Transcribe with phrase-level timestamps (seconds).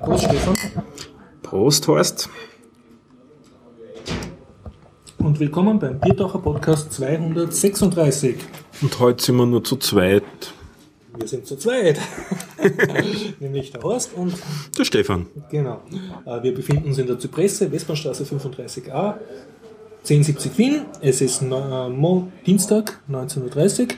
[0.00, 0.54] Prost, Stefan.
[1.42, 2.28] Prost, Horst.
[5.18, 8.36] Und willkommen beim Biertaucher Podcast 236.
[8.80, 10.24] Und heute sind wir nur zu zweit.
[11.16, 12.00] Wir sind zu zweit.
[13.40, 14.34] Nämlich der Horst und
[14.76, 15.26] Der Stefan.
[15.50, 15.82] genau.
[16.26, 19.14] Äh, Wir befinden uns in der Zypresse, Westbahnstraße 35a,
[20.00, 20.82] 1070 Wien.
[21.00, 21.90] Es ist äh,
[22.46, 23.88] Dienstag, 19.30 Uhr.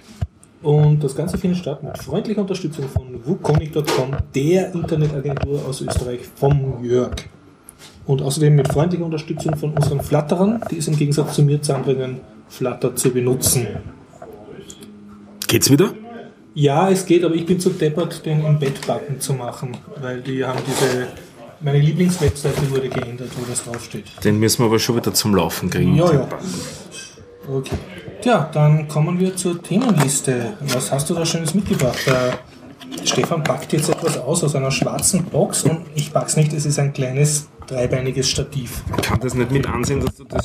[0.64, 6.82] Und das Ganze findet statt mit freundlicher Unterstützung von wukonic.com, der Internetagentur aus Österreich vom
[6.82, 7.14] Jörg.
[8.06, 12.20] Und außerdem mit freundlicher Unterstützung von unseren Flatterern, die es im Gegensatz zu mir zusammenbringen,
[12.48, 13.66] Flutter zu benutzen.
[15.46, 15.92] Geht's wieder?
[16.54, 20.44] Ja, es geht, aber ich bin zu deppert, den im Bett-Button zu machen, weil die
[20.44, 21.08] haben diese.
[21.60, 24.04] Meine Lieblingswebseite wurde geändert, wo das draufsteht.
[24.22, 25.96] Den müssen wir aber schon wieder zum Laufen kriegen.
[25.96, 26.28] Ja, ja.
[27.48, 27.76] Okay.
[28.24, 30.54] Tja, dann kommen wir zur Themenliste.
[30.60, 32.06] Was hast du da Schönes mitgebracht?
[32.06, 32.38] Der
[33.04, 36.78] Stefan packt jetzt etwas aus aus einer schwarzen Box und ich pack's nicht, es ist
[36.78, 38.82] ein kleines dreibeiniges Stativ.
[38.96, 40.42] Ich kann das nicht mit ansehen, dass du das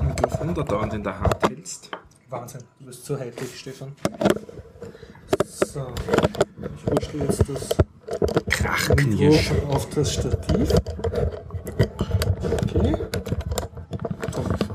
[0.00, 1.90] Mikrofon da dauernd in der Hand hältst.
[2.30, 3.96] Wahnsinn, du bist zu heitlich, Stefan.
[5.44, 5.88] So,
[6.62, 7.68] ich wurschtel jetzt das
[8.48, 9.50] Krachknirsch.
[9.68, 10.72] Auf das Stativ.
[12.62, 12.94] Okay.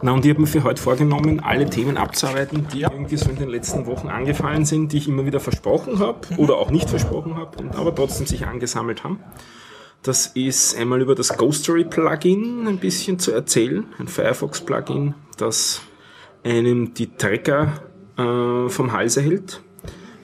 [0.04, 3.38] Na, und ich habe mir für heute vorgenommen, alle Themen abzuarbeiten, die irgendwie so in
[3.38, 7.38] den letzten Wochen angefallen sind, die ich immer wieder versprochen habe oder auch nicht versprochen
[7.38, 9.20] habe, und aber trotzdem sich angesammelt haben.
[10.02, 15.82] Das ist einmal über das Ghostory Plugin ein bisschen zu erzählen, ein Firefox Plugin, das
[16.44, 17.72] einem die Tracker
[18.18, 19.62] äh, vom Halse hält.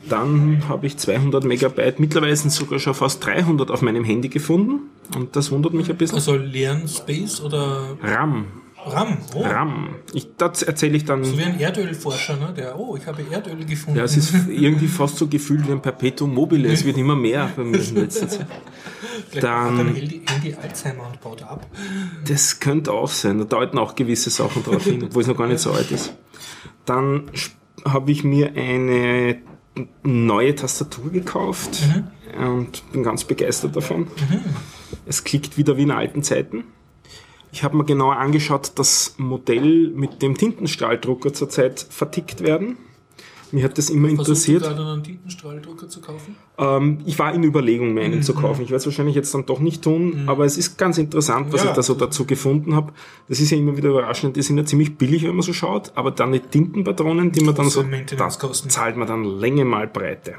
[0.09, 4.89] Dann habe ich 200 Megabyte, mittlerweile sind sogar schon fast 300 auf meinem Handy gefunden.
[5.15, 6.15] Und das wundert mich ein bisschen.
[6.15, 8.47] Also leeren Space oder RAM.
[8.85, 9.17] RAM?
[9.35, 9.41] Oh.
[9.41, 9.95] RAM.
[10.13, 11.23] Ich, das erzähle ich dann.
[11.23, 12.53] So wie ein Erdölforscher, ne?
[12.55, 13.97] der, oh, ich habe Erdöl gefunden.
[13.99, 16.71] Ja, es ist irgendwie fast so gefühlt wie ein Perpetuum mobile.
[16.71, 18.47] Es wird immer mehr bei mir in letzter Zeit.
[19.39, 21.67] Dann- dann Handy, Handy Alzheimer und baut ab.
[22.27, 23.37] Das könnte auch sein.
[23.39, 26.13] Da deuten auch gewisse Sachen drauf hin, obwohl es noch gar nicht so alt ist.
[26.85, 27.29] Dann
[27.85, 29.37] habe ich mir eine
[30.03, 31.83] neue Tastatur gekauft
[32.37, 34.07] und bin ganz begeistert davon.
[35.05, 36.63] Es klickt wieder wie in alten Zeiten.
[37.51, 42.77] Ich habe mir genauer angeschaut, das Modell mit dem Tintenstrahldrucker zurzeit vertickt werden.
[43.51, 44.61] Mir hat das immer Versuchst du interessiert.
[44.77, 46.35] gerade einen Tintenstrahldrucker zu kaufen?
[46.59, 48.61] Ähm, ich war in Überlegung, mir einen zu kaufen.
[48.61, 51.63] Ich werde es wahrscheinlich jetzt dann doch nicht tun, aber es ist ganz interessant, was
[51.63, 51.69] Ja.
[51.71, 52.93] ich da so dazu gefunden habe.
[53.27, 54.35] Das ist ja immer wieder überraschend.
[54.37, 57.55] Die sind ja ziemlich billig, wenn man so schaut, aber dann die Tintenpatronen, die man
[57.55, 57.83] dann so,
[58.17, 60.35] da zahlt man dann Länge mal Breite.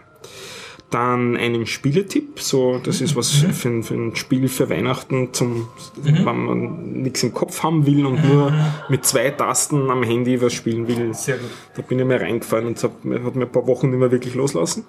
[0.90, 3.52] Dann einen Spieletipp, so, das ist was Mhm.
[3.52, 8.04] für, ein, für ein Spiel für Weihnachten, zum, wenn man nichts im Kopf haben will
[8.06, 8.52] und nur
[8.88, 11.14] mit zwei Tasten am Handy was spielen will.
[11.14, 11.48] Sehr gut.
[11.76, 14.34] Da bin ich mir reingefallen und hab, hat mir ein paar Wochen nicht mehr wirklich
[14.34, 14.84] loslassen.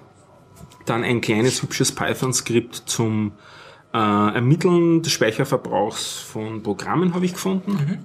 [0.86, 3.32] Dann ein kleines, hübsches Python-Skript zum
[3.94, 8.04] äh, Ermitteln des Speicherverbrauchs von Programmen habe ich gefunden.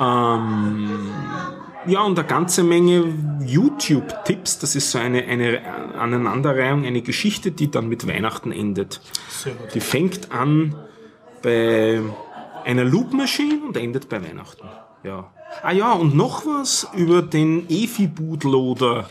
[0.00, 0.88] Ähm,
[1.86, 3.04] ja, und eine ganze Menge
[3.44, 4.58] YouTube-Tipps.
[4.58, 5.60] Das ist so eine, eine
[5.98, 9.00] Aneinanderreihung, eine Geschichte, die dann mit Weihnachten endet.
[9.28, 9.74] Sehr gut.
[9.74, 10.74] Die fängt an
[11.42, 12.00] bei
[12.64, 14.68] einer Loop-Maschine und endet bei Weihnachten.
[15.02, 15.30] Ja.
[15.62, 19.08] Ah ja, und noch was über den EFI-Bootloader.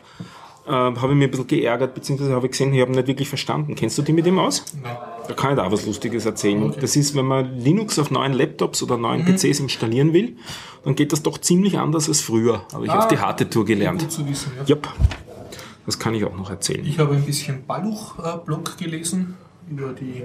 [0.65, 3.07] Äh, habe ich mir ein bisschen geärgert, beziehungsweise habe ich gesehen, ich habe ihn nicht
[3.07, 3.75] wirklich verstanden.
[3.75, 4.65] Kennst du die mit dem aus?
[4.81, 4.95] Nein.
[5.31, 6.73] Da kann ich da auch was Lustiges erzählen.
[6.79, 10.35] Das ist, wenn man Linux auf neuen Laptops oder neuen PCs installieren will,
[10.83, 12.65] dann geht das doch ziemlich anders als früher.
[12.73, 14.01] Habe ich Ah, auf die harte Tour gelernt.
[14.01, 14.63] Gut zu wissen, ja.
[14.65, 14.89] Jupp.
[15.85, 16.85] Das kann ich auch noch erzählen.
[16.85, 19.35] Ich habe ein bisschen Balluch-Blog gelesen
[19.69, 20.23] über die,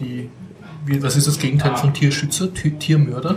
[0.00, 0.28] die
[0.86, 2.52] wie, was ist das Gegenteil von Tierschützer?
[2.52, 3.36] Ti- Tiermörder?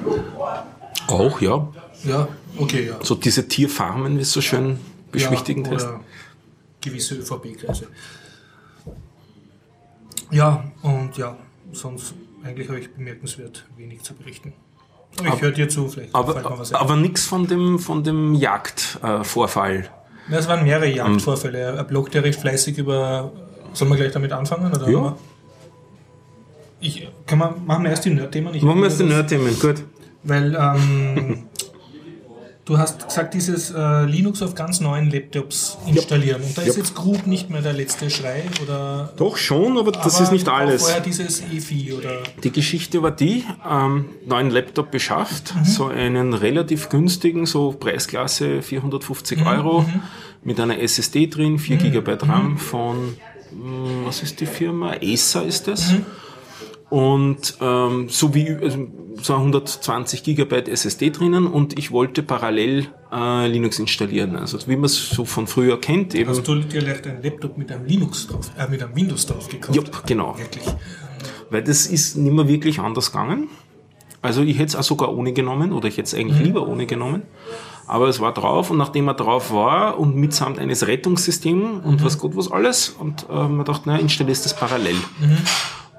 [1.07, 1.67] Auch, ja.
[2.03, 2.27] Ja,
[2.57, 2.99] okay, ja.
[3.01, 4.79] So diese Tierfarmen, wie es so schön
[5.11, 5.87] beschwichtigend ja, heißt.
[6.81, 7.87] gewisse ÖVP-Kreise.
[10.31, 11.35] Ja, und ja,
[11.71, 14.53] sonst eigentlich habe ich bemerkenswert wenig zu berichten.
[15.19, 19.89] Aber ich höre dir zu, vielleicht Aber, aber nichts von dem, von dem Jagdvorfall.
[20.29, 21.79] Ja, es waren mehrere Jagdvorfälle.
[21.79, 23.31] Ein Blog, der recht fleißig über.
[23.73, 24.71] Sollen wir gleich damit anfangen?
[24.71, 25.17] Oder Ja.
[26.79, 28.53] Ich, kann man, machen wir erst die Nerd-Themen?
[28.63, 29.83] Machen wir erst die Nerd-Themen, gut.
[30.23, 31.45] Weil ähm,
[32.67, 36.41] du hast gesagt, dieses äh, Linux auf ganz neuen Laptops installieren.
[36.43, 36.77] Und da ist Yep.
[36.77, 39.11] jetzt Grub nicht mehr der letzte Schrei oder.
[39.17, 40.83] Doch schon, aber das Aber ist nicht alles.
[40.83, 42.11] Vorher dieses EFI oder.
[42.43, 49.45] Die Geschichte war die, ähm, neuen Laptop beschafft, so einen relativ günstigen, so Preisklasse 450
[49.45, 49.85] Euro,
[50.43, 53.15] mit einer SSD drin, 4 GB RAM von,
[53.51, 54.93] mh, was ist die Firma?
[55.01, 55.93] Acer ist das.
[56.89, 58.87] Und ähm, so wie also,
[59.21, 64.37] so 120 Gigabyte SSD drinnen und ich wollte parallel äh, Linux installieren.
[64.37, 66.15] Also wie man es so von früher kennt.
[66.15, 66.29] Eben.
[66.29, 69.49] Hast du dir vielleicht einen Laptop mit einem Linux drauf, äh, mit einem Windows drauf
[69.49, 69.75] gekauft?
[69.75, 70.37] Ja, genau.
[70.37, 70.63] Wirklich.
[71.49, 73.49] Weil das ist nicht mehr wirklich anders gegangen.
[74.21, 76.85] Also ich hätte es auch sogar ohne genommen oder ich hätte es eigentlich lieber ohne
[76.85, 77.23] genommen.
[77.85, 82.17] Aber es war drauf und nachdem er drauf war und mitsamt eines Rettungssystems und was
[82.17, 84.95] Gott was alles und äh, man dachte, naja, installierst das parallel.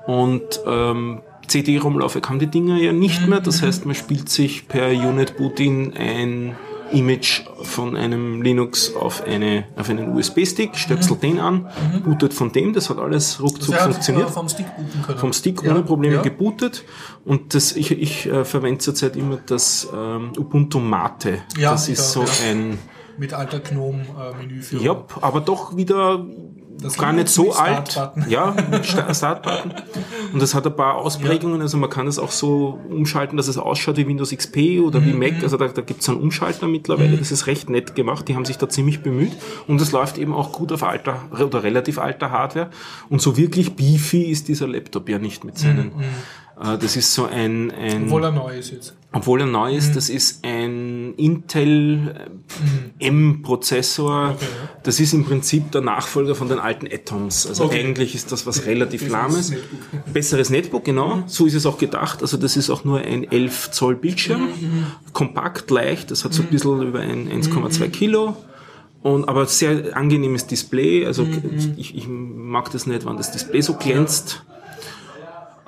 [0.08, 3.40] Und ähm, CD-ROM-Laufwerk haben die Dinger ja nicht mehr.
[3.40, 6.56] Das heißt, man spielt sich per Unit-Boot-in ein
[6.92, 11.68] Image von einem Linux auf, eine, auf einen USB-Stick, stöpselt den an,
[12.02, 14.28] bootet von dem, das hat alles ruckzuck hat funktioniert.
[14.30, 15.18] äh, vom Stick booten können.
[15.18, 16.22] Vom Stick Ja, ohne Probleme ja.
[16.22, 16.84] gebootet.
[17.26, 21.40] Und das, ich, ich äh, verwende zurzeit immer das ähm, Ubuntu Mate.
[21.58, 22.78] Ja, das ist so ein,
[23.18, 24.78] Mit alter Gnome-Menü für.
[24.78, 26.24] ja, aber doch wieder
[26.80, 27.90] Das gar nicht so alt.
[27.92, 28.30] Startbutton.
[28.30, 28.54] Ja,
[29.12, 29.72] Startbutton.
[30.32, 31.60] Und das hat ein paar Ausprägungen.
[31.60, 35.06] Also man kann es auch so umschalten, dass es ausschaut wie Windows XP oder Mhm.
[35.06, 35.42] wie Mac.
[35.42, 37.16] Also da, da gibt es einen Umschalter mittlerweile.
[37.16, 38.28] Das ist recht nett gemacht.
[38.28, 39.32] Die haben sich da ziemlich bemüht.
[39.66, 42.70] Und es läuft eben auch gut auf alter oder relativ alter Hardware.
[43.08, 45.88] Und so wirklich beefy ist dieser Laptop ja nicht mit seinen.
[45.88, 46.04] Äh,
[46.60, 48.94] Das ist so ein, ein Obwohl er neu ist jetzt.
[49.12, 52.28] obwohl er neu ist, das ist ein Intel
[53.00, 54.30] äh, M-Prozessor.
[54.34, 54.46] Okay,
[54.82, 57.46] Das ist im Prinzip der Nachfolger von den alten Atoms.
[57.46, 57.80] Also Okay.
[57.80, 59.50] eigentlich ist das was relativ Besseres lahmes.
[59.50, 59.78] Netbook.
[60.12, 61.22] Besseres Netbook, genau.
[61.26, 62.22] So ist es auch gedacht.
[62.22, 64.48] Also das ist auch nur ein 11 Zoll Bildschirm.
[65.12, 66.10] Kompakt, leicht.
[66.10, 68.36] Das hat so ein bisschen über ein 1,2 Kilo.
[69.02, 71.06] Und, aber sehr angenehmes Display.
[71.06, 71.24] Also
[71.76, 74.44] ich, ich mag das nicht, wenn das Display so glänzt.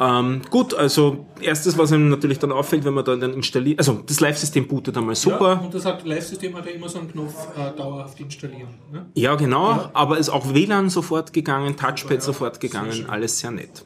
[0.01, 4.03] Ähm, gut, also erstes, was einem natürlich dann auffällt, wenn man dann, dann installiert, also
[4.07, 5.61] das Live-System bootet einmal Ja, super.
[5.63, 8.69] und das hat Live-System hat ja immer so einen Knopf äh, dauerhaft installieren.
[8.91, 9.07] Ne?
[9.15, 13.85] Ja, genau, aber ist auch WLAN sofort gegangen, Touchpad sofort gegangen, alles sehr nett.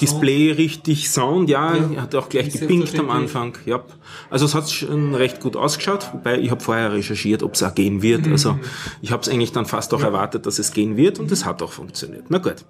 [0.00, 2.02] Display richtig Sound, ja, Ja.
[2.02, 3.10] hat auch gleich gepinkt am.
[3.10, 3.56] Anfang.
[3.66, 3.82] Ja.
[4.30, 7.74] Also es hat schon recht gut ausgeschaut, wobei ich habe vorher recherchiert, ob es auch
[7.74, 8.26] gehen wird.
[8.26, 8.32] Mhm.
[8.32, 8.58] Also
[9.02, 11.62] ich habe es eigentlich dann fast auch erwartet, dass es gehen wird und es hat
[11.62, 12.24] auch funktioniert.
[12.28, 12.64] Na gut.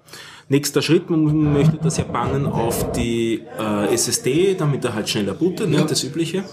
[0.47, 5.33] Nächster Schritt, man möchte das ja bannen auf die äh, SSD, damit er halt schneller
[5.33, 6.43] bootet, ne, das übliche.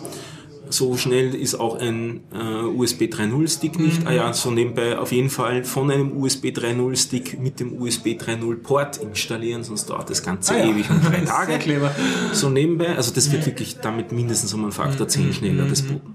[0.68, 4.06] So schnell ist auch ein äh, USB 3.0 Stick nicht.
[4.06, 8.08] Ah ja, so nebenbei auf jeden Fall von einem USB 3.0 Stick mit dem USB
[8.08, 10.64] 3.0 Port installieren, sonst dauert das Ganze Ah ja.
[10.70, 11.58] ewig und drei Sehr Tage.
[11.58, 11.94] clever.
[12.32, 16.14] So nebenbei, also das wird wirklich damit mindestens um einen Faktor 10 schneller, das Booten.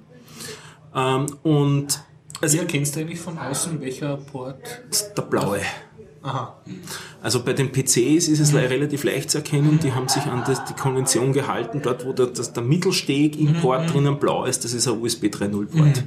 [0.95, 2.01] Ähm, und
[2.41, 4.81] also Wie erkennst du eigentlich von außen, welcher Port?
[5.15, 5.59] der blaue.
[6.23, 6.55] Aha.
[7.23, 10.43] Also bei den PCs ist es le- relativ leicht zu erkennen, die haben sich an
[10.45, 14.63] das, die Konvention gehalten, dort wo der, das, der Mittelsteg im Port drinnen blau ist,
[14.63, 16.03] das ist ein USB 3.0 Port.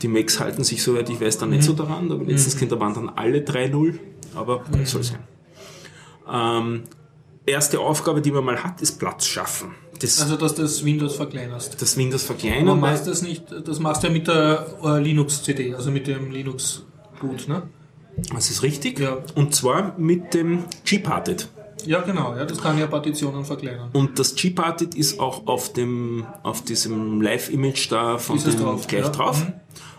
[0.00, 2.94] Die Macs halten sich, soweit ich weiß, da nicht so daran, aber letztens Kinder waren
[2.94, 3.98] dann alle 3.0,
[4.34, 5.18] aber gut soll sein.
[6.30, 6.82] Ähm,
[7.46, 9.74] erste Aufgabe, die man mal hat, ist Platz schaffen.
[10.00, 11.80] Das, Also, dass du das Windows verkleinerst.
[11.82, 15.00] das Windows Aber verkleinern, weil machst das nicht, das machst du ja mit der äh,
[15.00, 17.62] Linux-CD, also mit dem Linux-Boot, ne?
[18.34, 18.98] Das ist richtig.
[18.98, 19.18] Ja.
[19.34, 21.48] Und zwar mit dem Gparted.
[21.86, 23.90] Ja, genau, ja, das kann ja Partitionen verkleinern.
[23.92, 29.04] Und das Gparted ist auch auf dem, auf diesem Live-Image da von dem drauf, gleich
[29.04, 29.10] ja.
[29.10, 29.44] drauf.
[29.46, 29.52] Mhm.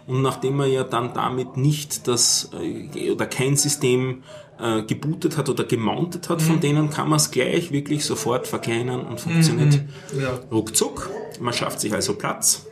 [0.07, 4.23] Und nachdem man ja dann damit nicht das äh, oder kein System
[4.59, 6.45] äh, gebootet hat oder gemountet hat Mhm.
[6.45, 9.79] von denen, kann man es gleich wirklich sofort verkleinern und funktioniert
[10.19, 10.37] Ja.
[10.51, 11.09] ruckzuck.
[11.39, 12.65] Man schafft sich also Platz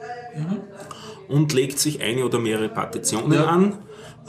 [1.29, 3.77] und legt sich eine oder mehrere Partitionen an.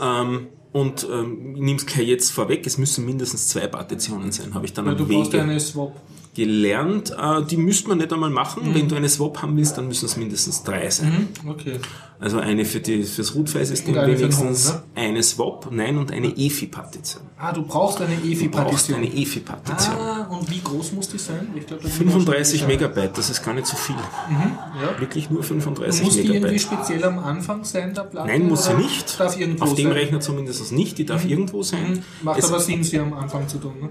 [0.00, 4.54] Ähm, und ähm, ich nehme es gleich jetzt vorweg, es müssen mindestens zwei Partitionen sein,
[4.54, 5.94] habe ich dann Weil am du brauchst ja Wege eine Swap.
[6.34, 7.10] gelernt.
[7.18, 8.68] Äh, die müsste man nicht einmal machen.
[8.70, 8.74] Mhm.
[8.74, 11.28] Wenn du eine Swap haben willst, dann müssen es mindestens drei sein.
[11.46, 11.78] Okay.
[12.20, 17.22] Also eine für die, fürs Root-File-System für wenigstens, Home, eine Swap, nein, und eine EFI-Partition.
[17.38, 18.98] Ah, du brauchst eine Du brauchst EFI-Partition.
[18.98, 19.94] eine EFI-Partition.
[19.96, 21.48] Ah, und wie groß muss die sein?
[21.66, 23.96] Glaub, das 35 muss schon- Megabyte, das ist gar nicht so viel.
[23.96, 25.00] Ja.
[25.00, 26.60] Wirklich nur 35 Muss die irgendwie Megabyte.
[26.60, 28.28] speziell am Anfang sein, der Platte?
[28.28, 29.18] Nein, muss sie nicht.
[29.18, 29.92] Darf irgendwo Auf dem sein?
[29.92, 32.04] Rechner zumindest nicht, die darf irgendwo sein.
[32.22, 33.74] Macht Es- aber Sinn, sie am Anfang zu tun.
[33.80, 33.88] Ne?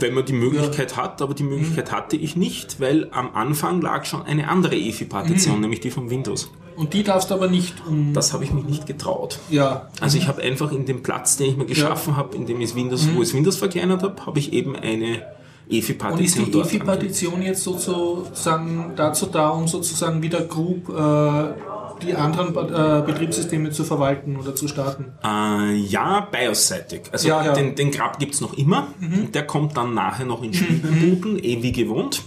[0.00, 4.04] wenn man die Möglichkeit hat, aber die Möglichkeit hatte ich nicht, weil am Anfang lag
[4.04, 6.50] schon eine andere EFI-Partition, nämlich die vom Windows.
[6.76, 8.12] Und die darfst du aber nicht um.
[8.14, 9.38] Das habe ich mich nicht getraut.
[9.50, 9.88] ja.
[10.00, 12.74] Also ich habe einfach in dem Platz, den ich mir geschaffen habe, in dem ich
[12.76, 15.22] Windows, wo ich Windows verkleinert habe, habe ich eben eine
[15.70, 16.58] Und ist EFI-Partition die.
[16.58, 21.54] EFI-Partition jetzt sozusagen dazu da, um sozusagen wieder Group äh,
[22.02, 25.12] die anderen äh, Betriebssysteme zu verwalten oder zu starten?
[25.22, 27.02] Äh, ja, BIOS-seitig.
[27.12, 27.52] Also Ja, ja.
[27.52, 28.88] den, den Grab gibt's noch immer.
[29.00, 32.22] Und der kommt dann nachher noch ins Spiel beim Booten, eh wie gewohnt.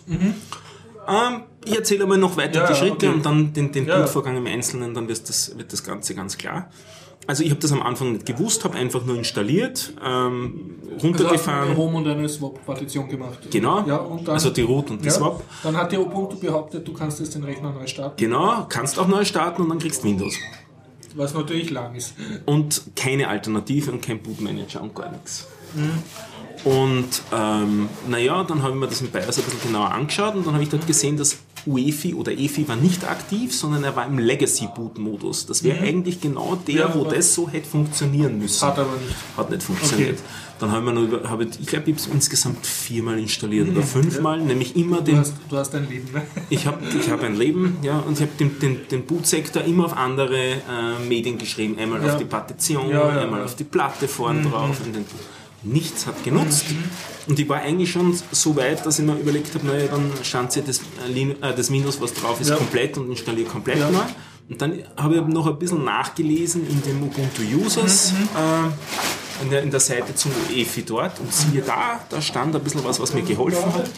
[1.08, 3.10] Ähm, ich erzähle mal noch weiter Ja, die Schritte okay.
[3.10, 3.86] und dann den, den.
[3.86, 6.70] Bootvorgang im Einzelnen, dann wird das, wird das Ganze ganz klar.
[7.28, 11.78] Also ich habe das am Anfang nicht gewusst, habe einfach nur installiert, ähm, eine runtergefahren.
[11.78, 13.40] Home und eine Swap-Partition gemacht.
[13.52, 13.86] Genau.
[13.88, 15.44] Ja, dann, also die Root und die ja, Swap.
[15.64, 19.08] Dann hat die Ubuntu behauptet, du kannst jetzt den Rechner neu starten, Genau, kannst auch
[19.08, 20.34] neu starten und dann kriegst Windows.
[21.16, 22.16] was natürlich lang ist.
[22.46, 25.48] Und keine Alternative und kein Bootmanager und gar nichts.
[26.64, 30.46] Und ähm, naja, dann habe ich mir das im BIOS ein bisschen genauer angeschaut und
[30.46, 31.38] dann habe ich dort gesehen, dass
[31.68, 35.46] UEFI oder EFI war nicht aktiv, sondern er war im Legacy-Boot-Modus.
[35.46, 38.66] Das wäre eigentlich genau der, Ja, wo das so hätte funktionieren müssen.
[38.68, 39.16] Hat aber nicht.
[39.38, 40.20] Hat nicht funktioniert.
[40.20, 40.22] Okay.
[40.60, 43.82] Dann habe noch über, habe ich, ich glaube, ich habe es insgesamt viermal installiert oder
[43.82, 46.22] fünfmal, nämlich immer Du den hast, du hast ein Leben, ne?
[46.52, 49.86] ich habe ich hab ein Leben, ja, und ich habe den, den, den Bootsektor immer
[49.86, 50.60] auf andere äh,
[51.10, 51.80] Medien geschrieben.
[51.80, 52.14] Einmal Ja.
[52.14, 53.46] auf die Partition, Ja, ja, einmal ja.
[53.46, 54.78] auf die Platte vorn drauf.
[55.64, 56.66] Nichts hat genutzt.
[57.28, 60.52] Und ich war eigentlich schon so weit, dass ich mir überlegt habe, naja, dann stand
[60.52, 62.56] sie das, äh, äh, das Windows, was drauf ist, Ja.
[62.56, 63.92] komplett und installiere komplett Ja.
[63.92, 64.00] neu.
[64.50, 69.62] Und dann habe ich noch ein bisschen nachgelesen in dem Ubuntu Users, äh, in, der,
[69.64, 71.20] in der Seite zum EFI dort.
[71.20, 73.90] Und siehe da, da stand ein bisschen was, was mir geholfen hat.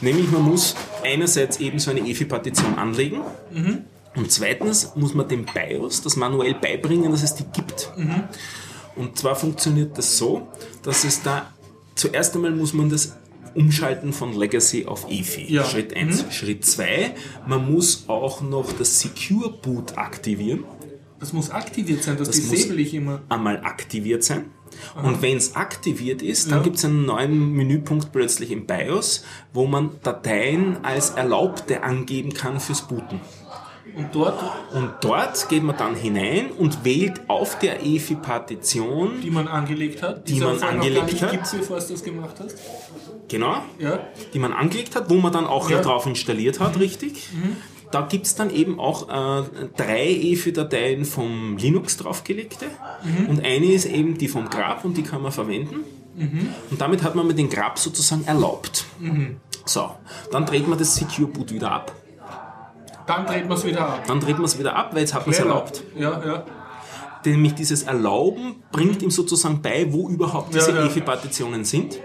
[0.00, 0.74] Nämlich, man muss
[1.04, 3.20] einerseits eben so eine EFI-Partition anlegen.
[4.14, 7.90] Und zweitens muss man dem BIOS das manuell beibringen, dass es die gibt.
[8.96, 10.48] Und zwar funktioniert das so,
[10.82, 11.52] dass es da
[11.94, 13.16] zuerst einmal muss man das
[13.54, 15.52] umschalten von Legacy auf EFI.
[15.52, 15.64] Ja.
[15.64, 16.26] Schritt 1.
[16.30, 17.14] Schritt 2,
[17.46, 20.64] man muss auch noch das Secure Boot aktivieren
[21.20, 23.20] Das muss aktiviert sein, das, Das disable ich immer.
[23.28, 24.46] einmal aktiviert sein.
[25.02, 26.64] Und wenn es aktiviert ist, dann Ja.
[26.64, 29.22] gibt es einen neuen Menüpunkt plötzlich im BIOS,
[29.52, 33.20] wo man Dateien als Erlaubte angeben kann fürs Booten.
[33.96, 34.40] Und dort,
[34.72, 40.28] Und dort geht man dann hinein und wählt auf der EFI-Partition, die man angelegt hat,
[40.28, 41.30] Die es man angelegt hat.
[41.30, 42.56] gibt, bevor du das gemacht hast.
[43.28, 44.00] genau, Ja.
[44.32, 45.78] die man angelegt hat, wo man dann auch Ja.
[45.78, 45.82] Mhm.
[45.82, 47.28] drauf installiert hat, richtig.
[47.90, 49.42] Da gibt es dann eben auch äh,
[49.76, 52.66] drei EFI-Dateien vom Linux draufgelegte
[53.04, 53.26] Mhm.
[53.28, 55.80] und eine ist eben die vom Grab und die kann man verwenden.
[56.16, 56.48] Mhm.
[56.70, 58.84] Und damit hat man mit dem Grab sozusagen erlaubt.
[59.66, 59.90] So,
[60.30, 61.92] dann dreht man das Secure Boot wieder ab.
[63.16, 64.04] Dann dreht man es wieder ab.
[64.06, 65.82] Dann dreht man es wieder ab, weil jetzt hat man es erlaubt.
[65.96, 66.44] Ja, ja.
[67.24, 70.86] Nämlich dieses Erlauben bringt ihm sozusagen bei, wo überhaupt diese Ja.
[70.86, 71.98] EFI-Partitionen sind.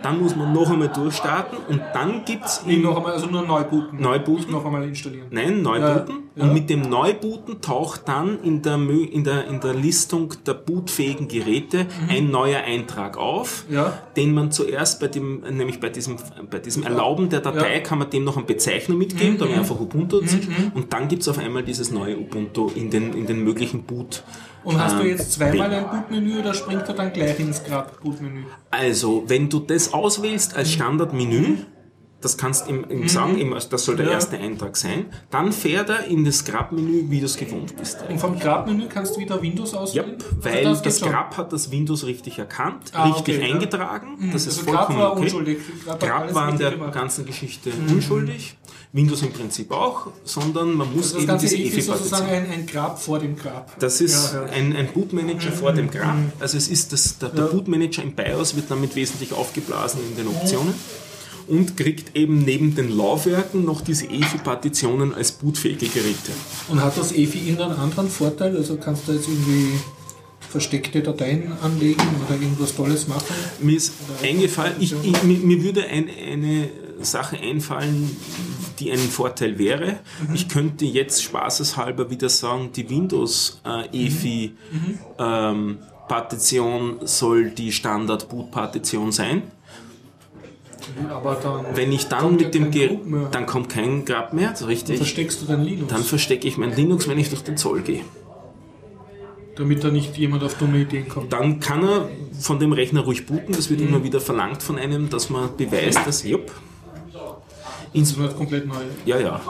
[0.00, 3.42] Dann muss man noch einmal durchstarten und dann gibt es Nee, noch einmal, also nur
[3.44, 4.00] neu booten.
[4.00, 4.42] Neu booten?
[4.42, 5.26] Nicht noch einmal installieren.
[5.32, 6.14] Nein, Neubooten.
[6.36, 6.44] Ja, ja.
[6.44, 11.26] Und mit dem Neubooten taucht dann in der, in der, in der Listung der bootfähigen
[11.26, 13.74] Geräte ein neuer Eintrag auf, Mhm.
[13.74, 13.98] Ja.
[14.16, 16.14] den man zuerst bei dem, nämlich bei diesem,
[16.48, 17.80] bei diesem Erlauben der Datei.
[17.80, 17.82] Mhm.
[17.82, 20.20] kann man dem noch eine Bezeichnung mitgeben, da wäre einfach Ubuntu
[20.74, 24.22] und dann gibt es auf einmal dieses neue Ubuntu in den, in den möglichen Boot.
[24.68, 28.44] Und hast du ähm, jetzt zweimal ein Bootmenü oder springt er dann gleich ins Grab-Bootmenü?
[28.70, 31.56] Also, wenn du das auswählst als Standardmenü,
[32.20, 34.10] das kannst ihm, ihm sagen, ihm, das soll der Mhm.
[34.10, 34.14] Ja.
[34.16, 37.98] erste Eintrag sein, dann fährt er in das Grab-Menü, wie du es gewohnt bist.
[38.08, 40.16] Und vom Grab-Menü kannst du wieder Windows Ja, auswählen?
[40.42, 41.10] weil Also das, schon.
[41.10, 43.54] Grab hat das Windows richtig erkannt, Ah, richtig okay, ja.
[43.54, 44.30] eingetragen.
[44.32, 45.20] Das ist Also Grab vollkommen war okay.
[45.22, 45.58] unschuldig.
[45.84, 46.94] Grab Grab war in richtig der gemacht.
[46.94, 46.98] Mhm.
[46.98, 48.56] ganzen Geschichte unschuldig.
[48.90, 52.26] Windows im Prinzip auch, sondern man muss Also das eben ganze diese EFI ist sozusagen
[52.30, 53.78] ein, ein Grab vor dem Grab.
[53.78, 54.44] Das ist Ja.
[54.44, 56.16] Ein, ein Bootmanager vor dem Grab.
[56.40, 57.42] Also es ist das, der, der.
[57.44, 60.72] Bootmanager im BIOS wird damit wesentlich aufgeblasen in den Optionen
[61.48, 66.32] und kriegt eben neben den Laufwerken noch diese EFI-Partitionen als bootfähige Geräte.
[66.68, 68.56] Und hat das EFI irgendeinen anderen Vorteil?
[68.56, 69.78] Also kannst du jetzt irgendwie
[70.48, 73.24] versteckte Dateien anlegen oder irgendwas Tolles machen?
[73.60, 76.68] Mir ist eingefallen, ich, ich, mir, mir würde ein, eine
[77.00, 78.16] Sache einfallen,
[78.78, 80.00] die ein Vorteil wäre.
[80.34, 84.52] Ich könnte jetzt spaßeshalber wieder sagen, die Windows äh, EFI
[85.18, 85.78] ähm,
[86.08, 89.42] Partition soll die Standard Boot Partition sein.
[91.10, 93.00] Aber dann Wenn ich dann mit dem Gerät,
[93.32, 94.96] dann kommt kein Grab mehr, so richtig.
[94.98, 98.02] versteckst du dein Linux, Dann verstecke ich mein Linux, wenn ich durch den Zoll gehe.
[99.56, 101.32] damit da nicht jemand auf dumme Ideen kommt.
[101.32, 103.52] Dann kann er von dem Rechner ruhig booten.
[103.52, 103.78] Das Mhm.
[103.78, 106.52] wird immer wieder verlangt von einem, dass man beweist, dass, jupp,
[107.92, 108.74] Das ist halt komplett neu.
[109.04, 109.40] ja, ja.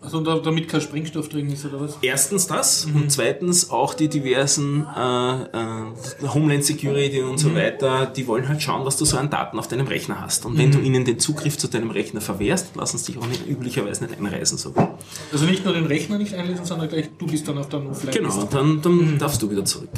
[0.00, 1.98] Also da, damit kein Sprengstoff drin ist oder was?
[2.02, 8.28] Erstens das und zweitens auch die diversen äh, äh, Homeland Security und so weiter, die
[8.28, 10.46] wollen halt schauen, was du so an Daten auf deinem Rechner hast.
[10.46, 13.44] Und wenn du ihnen den Zugriff zu deinem Rechner verwehrst, lassen sie dich auch nicht,
[13.48, 14.56] üblicherweise nicht einreisen.
[14.56, 14.72] So.
[15.32, 17.90] Also nicht nur den Rechner nicht einlesen, sondern gleich du bist dann auf der no
[18.12, 19.90] Genau, dann, dann darfst du wieder zurück.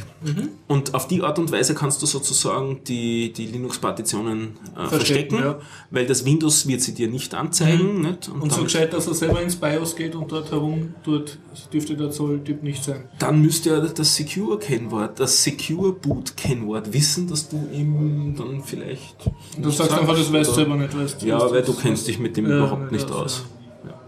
[0.67, 5.59] Und auf die Art und Weise kannst du sozusagen die, die Linux-Partitionen äh, verstecken, ja.
[5.91, 8.01] weil das Windows wird sie dir nicht anzeigen.
[8.01, 8.29] Nicht?
[8.31, 11.39] Und so damit- gescheit, dass er selber ins BIOS geht und dort herum tut,
[11.73, 13.09] dürfte der Zolltyp nicht sein.
[13.19, 19.17] dann müsste er das Secure-Kennwort, das Secure-Boot-Kennwort wissen, dass du ihm dann vielleicht.
[19.59, 20.97] Du sagst einfach, das weißt du selber nicht.
[20.97, 23.45] Weißt, Ja, weil du kennst dich mit dem Ja, überhaupt nicht aus.
[23.85, 23.99] Ja.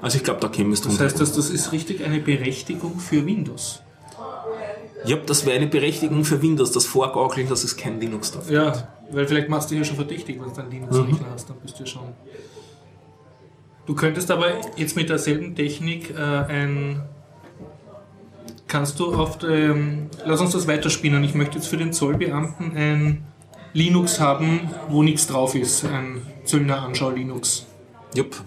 [0.00, 3.24] Also ich glaube, da kämest du Das heißt, das, das ist richtig eine Berechtigung für
[3.26, 3.80] Windows.
[5.06, 8.48] Ja, das wäre eine Berechtigung für Windows, das Vorgaukeln, dass es kein Linux gibt.
[8.50, 11.56] Ja, weil vielleicht machst du dich ja schon verdächtig, wenn du einen Linux-Rechner hast, dann
[11.62, 12.02] bist du ja schon.
[13.86, 17.02] Du könntest aber jetzt mit derselben Technik äh, ein.
[18.66, 20.08] Kannst du auf dem.
[20.24, 21.22] Lass uns das weiterspinnen.
[21.22, 23.24] Ich möchte jetzt für den Zollbeamten ein
[23.74, 25.84] Linux haben, wo nichts drauf ist.
[25.84, 27.66] Ein Zöllner Anschau Linux.
[28.14, 28.42] Jupp.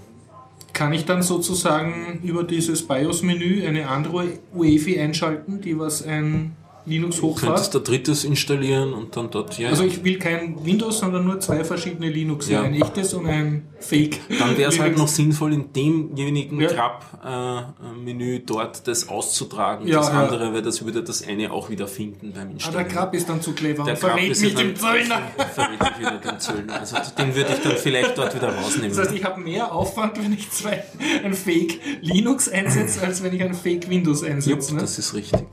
[0.74, 6.56] Kann ich dann sozusagen über dieses BIOS-Menü eine andere UEFI einschalten, die was ein
[6.88, 7.74] Linux Könntest hochfahrt?
[7.74, 9.70] du drittes installieren und dann dort, ja.
[9.70, 12.50] Also ich will kein Windows, sondern nur zwei verschiedene Linux.
[12.50, 12.62] Ja.
[12.64, 14.20] Ein echtes und ein Fake.
[14.40, 16.68] dann wäre es halt noch sinnvoll, in demjenigen Ja.
[16.70, 19.88] Grab-Menü dort das auszutragen.
[19.88, 22.86] Ja, das andere, weil das würde das eine auch wieder finden beim Ah, Installieren.
[22.86, 25.22] der Grab ist dann zu clever Der und verrät mich dem Zöllner.
[25.54, 26.80] verrät mich wieder den Zöllner.
[26.80, 28.90] Also den würde ich dann vielleicht dort wieder rausnehmen.
[28.96, 30.84] Das heißt, ich habe mehr Aufwand, wenn ich zwei
[31.24, 34.76] ein Fake Linux einsetze, als wenn ich ein Fake Windows Jupp, einsetze.
[34.76, 34.82] Ne?
[34.82, 35.44] das ist richtig.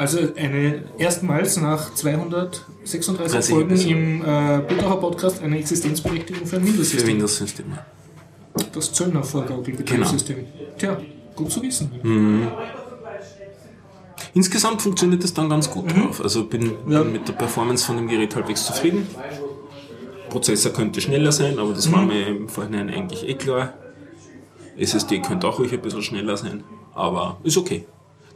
[0.00, 6.62] Also eine erstmals nach 236 30 Folgen im äh, Butterer Podcast eine Existenzberechtigung für ein
[6.62, 7.06] Für Windows-System.
[7.08, 7.78] Windows-Systeme.
[8.72, 10.36] Das Zöllner Vorgaukelbetriebssystem.
[10.36, 10.48] Genau.
[10.78, 11.00] Tja,
[11.36, 11.90] gut zu wissen.
[14.32, 16.22] Insgesamt funktioniert das dann ganz gut drauf.
[16.22, 16.92] Also bin, Mhm.
[16.92, 17.02] Ja.
[17.02, 19.06] bin mit der Performance von dem Gerät halbwegs zufrieden.
[20.30, 21.92] Prozessor könnte schneller sein, aber das Mhm.
[21.92, 23.74] war mir im Vorhinein eigentlich eh klar.
[24.78, 26.64] SSD könnte auch ruhig ein bisschen schneller sein,
[26.94, 27.84] aber ist okay.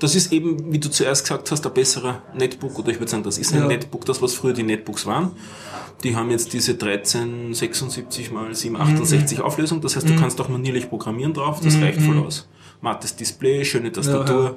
[0.00, 3.22] Das ist eben, wie du zuerst gesagt hast, ein besserer Netbook, oder ich würde sagen,
[3.22, 3.66] das ist ein Ja.
[3.68, 5.32] Netbook, das was früher die Netbooks waren.
[6.02, 9.44] Die haben jetzt diese 1376 x 768 Mhm.
[9.44, 12.48] Auflösung, das heißt, du kannst auch manierlich programmieren drauf, das reicht voll aus.
[12.80, 14.36] Mattes Display, schöne Tastatur.
[14.36, 14.42] Mhm.
[14.44, 14.56] Ja, ja.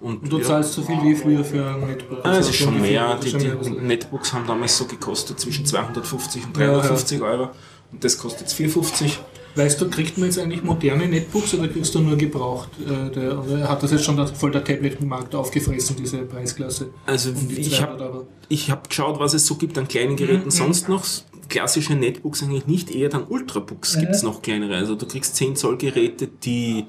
[0.00, 0.44] Und, Und du ja.
[0.44, 2.18] zahlst so viel wie früher für ein Netbook.
[2.22, 3.16] Ah, es Also ist schon mehr.
[3.16, 6.72] Die, die Netbooks haben damals so gekostet zwischen 250 und Ja, ja.
[6.74, 7.48] 350 Euro.
[7.90, 9.18] Und das kostet jetzt 450.
[9.58, 12.68] Weißt du, kriegt man jetzt eigentlich moderne Netbooks oder kriegst du nur gebraucht?
[12.80, 16.90] Äh, der, oder hat das jetzt schon das, voll der Tablet-Markt aufgefressen, diese Preisklasse?
[17.06, 20.16] Also Um die ich 200 habe hab geschaut, was es so gibt an kleinen Mhm,
[20.16, 21.04] Geräten sonst noch.
[21.48, 24.76] Klassische Netbooks eigentlich nicht, eher dann Ultrabooks gibt's noch kleinere.
[24.76, 26.84] Also du kriegst 10 Zoll Geräte, die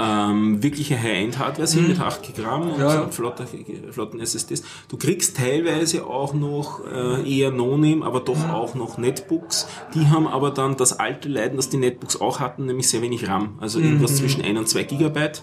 [0.00, 2.80] ähm, wirkliche High-End-Hardware sind mit 8 Gramm und, Mhm.
[2.82, 3.46] Ja, flotter,
[3.90, 4.62] flotten SSDs.
[4.88, 8.50] Du kriegst teilweise auch noch äh, eher No-Name, aber doch Mhm.
[8.50, 9.66] auch noch Netbooks.
[9.94, 13.26] Die haben aber dann das alte Leiden, das die Netbooks auch hatten, nämlich sehr wenig
[13.28, 13.56] RAM.
[13.60, 14.16] Also irgendwas Mhm.
[14.16, 15.42] zwischen 1 und 2 Gigabyte.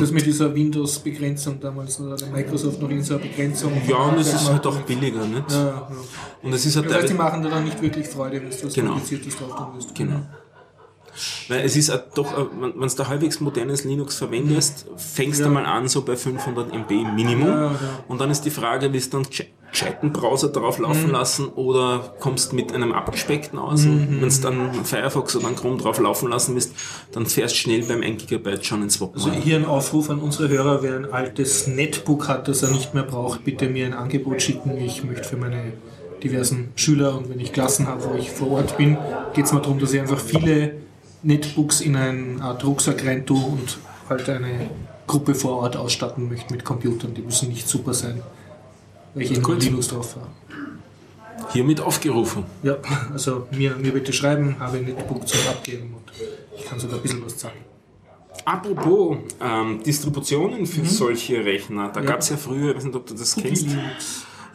[0.00, 3.70] Das mit dieser Windows-Begrenzung damals oder der Microsoft noch in so einer Begrenzung?
[3.86, 5.48] Ja, und es ist halt auch billiger, nicht?
[5.52, 5.88] Ja, ja.
[6.42, 8.64] Und es ist halt Das heißt, die machen dir dann nicht wirklich Freude, wenn du
[8.64, 8.90] was Genau.
[8.90, 9.94] Kompliziertes drauf tun willst.
[9.94, 10.22] Genau.
[11.48, 15.50] Weil es ist doch, äh, wenn du halbwegs modernes Linux verwendest, fängst du Ja.
[15.50, 17.48] mal an so bei 500 MB Minimum.
[17.48, 17.78] Ja, ja.
[18.08, 22.14] Und dann ist die Frage, willst du einen gesche- gescheiten Browser drauf laufen lassen oder
[22.20, 23.84] kommst mit einem abgespeckten aus?
[23.84, 26.72] Und wenn du dann Firefox oder einen Chrome drauf laufen lassen willst,
[27.12, 29.16] dann fährst du schnell beim 1 GB schon ins Wappen.
[29.16, 32.94] Also hier ein Aufruf an unsere Hörer, wer ein altes Netbook hat, das er nicht
[32.94, 34.78] mehr braucht, bitte mir ein Angebot schicken.
[34.78, 35.72] Ich möchte für meine
[36.22, 38.96] diversen Schüler und wenn ich Klassen habe, wo ich vor Ort bin,
[39.34, 40.72] geht es mal darum, dass ich einfach viele
[41.26, 44.70] Netbooks in eine Art Rucksack rein tue und halt eine
[45.06, 47.14] Gruppe vor Ort ausstatten möchte mit Computern.
[47.14, 48.22] Die müssen nicht super sein,
[49.14, 49.58] weil ich eben.
[49.58, 50.28] Linux drauf habe.
[51.52, 52.44] Hiermit aufgerufen.
[52.62, 52.78] Ja,
[53.12, 56.12] also mir, mir bitte schreiben, habe ein Netbook zum Abgeben und
[56.56, 57.58] ich kann sogar ein bisschen was zahlen.
[58.44, 63.06] Apropos ähm, Distributionen für solche Rechner, da gab es ja früher, ich weiß nicht, ob
[63.06, 63.66] du das kennst.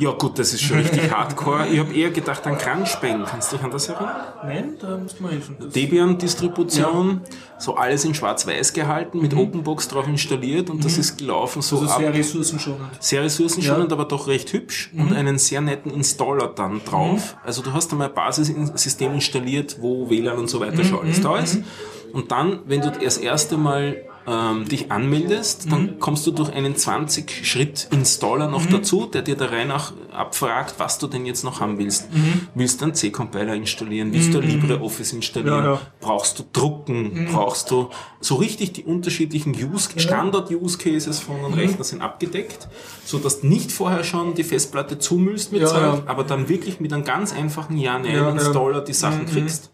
[0.02, 1.68] Ja gut, das ist schon richtig hardcore.
[1.68, 3.24] Ich habe eher gedacht an Crunchbang.
[3.24, 4.16] Kannst du dich an das erinnern?
[4.44, 5.58] Nein, da muss man helfen.
[5.60, 7.22] Das- Debian-Distribution,
[7.60, 11.82] so alles in schwarz-weiß gehalten, mit Openbox drauf installiert und das ist gelaufen so Mhm.
[11.84, 12.00] Also ab.
[12.02, 12.82] sehr ressourcenschonend.
[13.00, 13.96] Sehr ressourcenschonend, Ja.
[13.96, 15.02] aber doch recht hübsch Mhm.
[15.02, 17.36] und einen sehr netten Installer dann drauf.
[17.44, 20.64] Also du hast einmal ein Basissystem installiert, wo WLAN und so Mhm.
[20.64, 21.60] weiter schon alles da ist.
[22.12, 23.98] Und dann, wenn du das erste Mal
[24.34, 25.70] ähm, dich anmeldest, Mhm.
[25.72, 28.70] dann kommst du durch einen 20-Schritt-Installer noch Mhm.
[28.72, 32.14] dazu, der dir da rein nach abfragt, was du denn jetzt noch haben willst.
[32.14, 32.48] Mhm.
[32.56, 34.14] Willst du einen C-Compiler installieren?
[34.14, 35.64] Willst du LibreOffice installieren?
[35.66, 35.82] Ja, ja.
[36.00, 37.28] Brauchst du drucken?
[37.32, 37.90] Brauchst du
[38.20, 41.46] so richtig die unterschiedlichen Use, Standard-Use-Cases von Mhm.
[41.46, 42.68] einem Rechner sind abgedeckt,
[43.06, 46.80] so dass du nicht vorher schon die Festplatte zumüllst mit Ja, Zeug, aber dann wirklich
[46.80, 49.72] mit einem ganz einfachen Ja, Mhm, Ja-Nein-Installer die Sachen kriegst.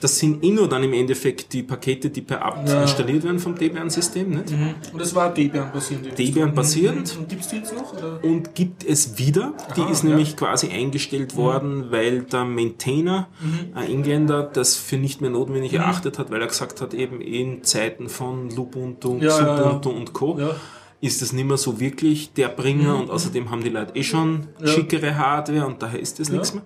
[0.00, 2.82] Das sind eh nur dann im Endeffekt die Pakete, die per Apt Ja.
[2.82, 4.52] installiert werden vom Debian-System, nicht?
[4.92, 6.16] Und das war Debian basierend.
[6.18, 7.16] Debian basierend.
[7.18, 7.92] Und gibt es die jetzt noch?
[7.94, 8.20] Oder?
[8.22, 9.54] und gibt es wieder.
[9.76, 10.10] Die Aha, ist ja.
[10.10, 13.28] nämlich quasi eingestellt worden, weil der Maintainer,
[13.74, 17.64] ein Engländer, das für nicht mehr notwendig erachtet hat, weil er gesagt hat, eben in
[17.64, 19.56] Zeiten von Lubuntu, Ja, ja, ja.
[19.64, 20.38] Subuntu und Co.
[20.38, 20.50] Ja.
[21.00, 24.48] ist das nicht mehr so wirklich der Bringer und außerdem haben die Leute eh schon
[24.60, 24.66] Ja.
[24.68, 26.62] schickere Hardware und daher ist das nichts mehr.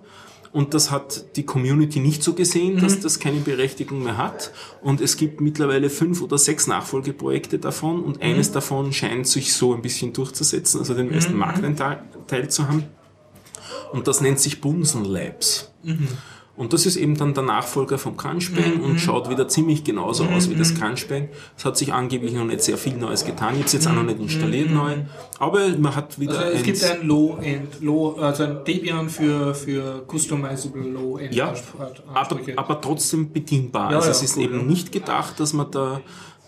[0.53, 4.51] Und das hat die Community nicht so gesehen, dass das keine Berechtigung mehr hat.
[4.83, 9.73] Und es gibt mittlerweile fünf oder sechs Nachfolgeprojekte davon und eines davon scheint sich so
[9.73, 12.85] ein bisschen durchzusetzen, also den meisten Marktanteil Teil zu haben.
[13.91, 15.71] Und das nennt sich Bunsen Labs.
[16.55, 20.51] Und das ist eben dann der Nachfolger vom Crunchbang und schaut wieder ziemlich genauso aus
[20.51, 21.29] wie das Crunchbang.
[21.57, 23.55] Es hat sich angeblich noch nicht sehr viel Neues getan.
[23.55, 24.97] Habe es jetzt auch noch nicht installiert neu.
[25.39, 30.05] Aber man hat wieder Also es gibt ein Low-End, Low, also ein Debian für, für
[30.07, 31.55] customizable Low-End Ja,
[32.13, 33.89] aber, aber trotzdem bedienbar.
[33.89, 36.01] Ja, also ja, es ist gut, eben nicht gedacht, dass man da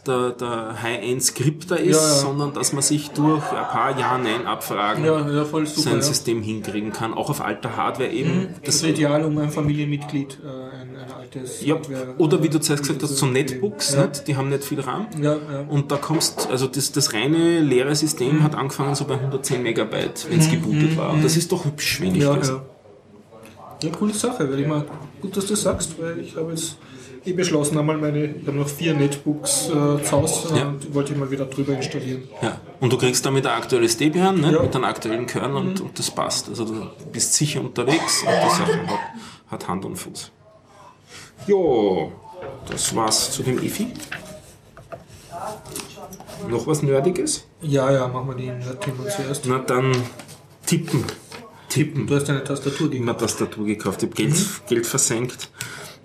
[0.08, 2.14] der, der High-End-Skripter ist, Ja, ja.
[2.16, 5.66] sondern dass man sich durch ein paar Ja-Nein-Abfragen Ja, super.
[5.66, 6.02] sein.
[6.02, 8.48] System hinkriegen kann, auch auf alter Hardware eben.
[8.64, 12.60] Das ist ideal, um ein Familienmitglied, äh, ein, ein altes Ja, Hardware- oder wie du
[12.60, 14.28] zuerst gesagt hast, so Netbooks, nicht?
[14.28, 15.08] die haben nicht viel RAM.
[15.70, 20.28] Und da kommst, also das, das reine leere System hat angefangen so bei 110 Megabyte,
[20.30, 21.12] wenn es gebootet war.
[21.14, 22.24] Und das ist doch hübsch wenig.
[22.24, 22.62] Ja, ja.
[23.84, 24.86] ja, coole Sache, weil ich mal,
[25.22, 26.78] gut, dass du das sagst, weil ich habe jetzt
[27.26, 29.72] eh beschlossen, einmal meine, ich habe noch vier Netbooks äh,
[30.04, 30.68] zu Hause Ja.
[30.68, 32.24] und wollte ich mal wieder drüber installieren.
[32.42, 32.60] Ja.
[32.80, 34.52] Und du kriegst damit ein aktuelles Debian, ne?
[34.54, 34.62] Ja.
[34.62, 36.50] mit einem aktuellen Kern und, und das passt.
[36.50, 39.00] Also du bist sicher unterwegs und die Sache hat,
[39.52, 40.32] hat Hand und Fuß.
[41.48, 42.12] Jo,
[42.70, 43.88] das war's zu dem IFI.
[46.50, 47.46] Noch was Nerdiges?
[47.62, 49.46] Ja, ja, machen wir die Thema zuerst.
[49.48, 49.96] Na dann
[50.66, 51.04] tippen.
[51.70, 52.08] Tippen.
[52.08, 53.20] Du hast eine Tastatur gekauft.
[53.20, 54.36] Tastatur gekauft, ich habe Geld,
[54.68, 55.50] Geld versenkt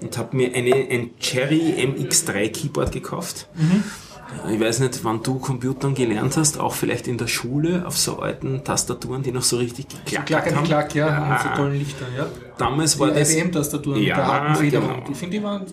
[0.02, 3.48] und habe mir eine, ein Cherry MX3 Keyboard gekauft.
[4.52, 8.20] Ich weiß nicht, wann du Computern gelernt hast, auch vielleicht in der Schule auf so
[8.20, 10.64] alten Tastaturen, die noch so richtig geklackert Klack haben.
[10.66, 11.28] Klack, ja, Ja.
[11.32, 12.26] mit so tollen Lichtern, ja.
[12.56, 14.88] Damals war Die das IBM-Tastaturen mit Ja, der harten Federung.
[14.94, 15.06] genau.
[15.08, 15.66] Die finde ich waren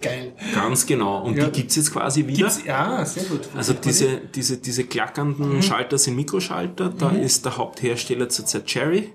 [0.00, 0.32] geil.
[0.54, 1.22] ganz genau.
[1.24, 1.44] Und Ja.
[1.48, 2.38] die gibt's jetzt quasi wieder.
[2.48, 3.40] Gibt's, ja, sehr gut.
[3.54, 5.62] Also diese, diese, diese klackernden Mhm.
[5.62, 6.88] Schalter sind Mikroschalter.
[6.88, 9.12] Da ist der Haupthersteller zurzeit Cherry.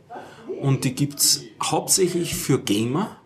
[0.62, 3.18] Und die gibt's hauptsächlich für Gamer.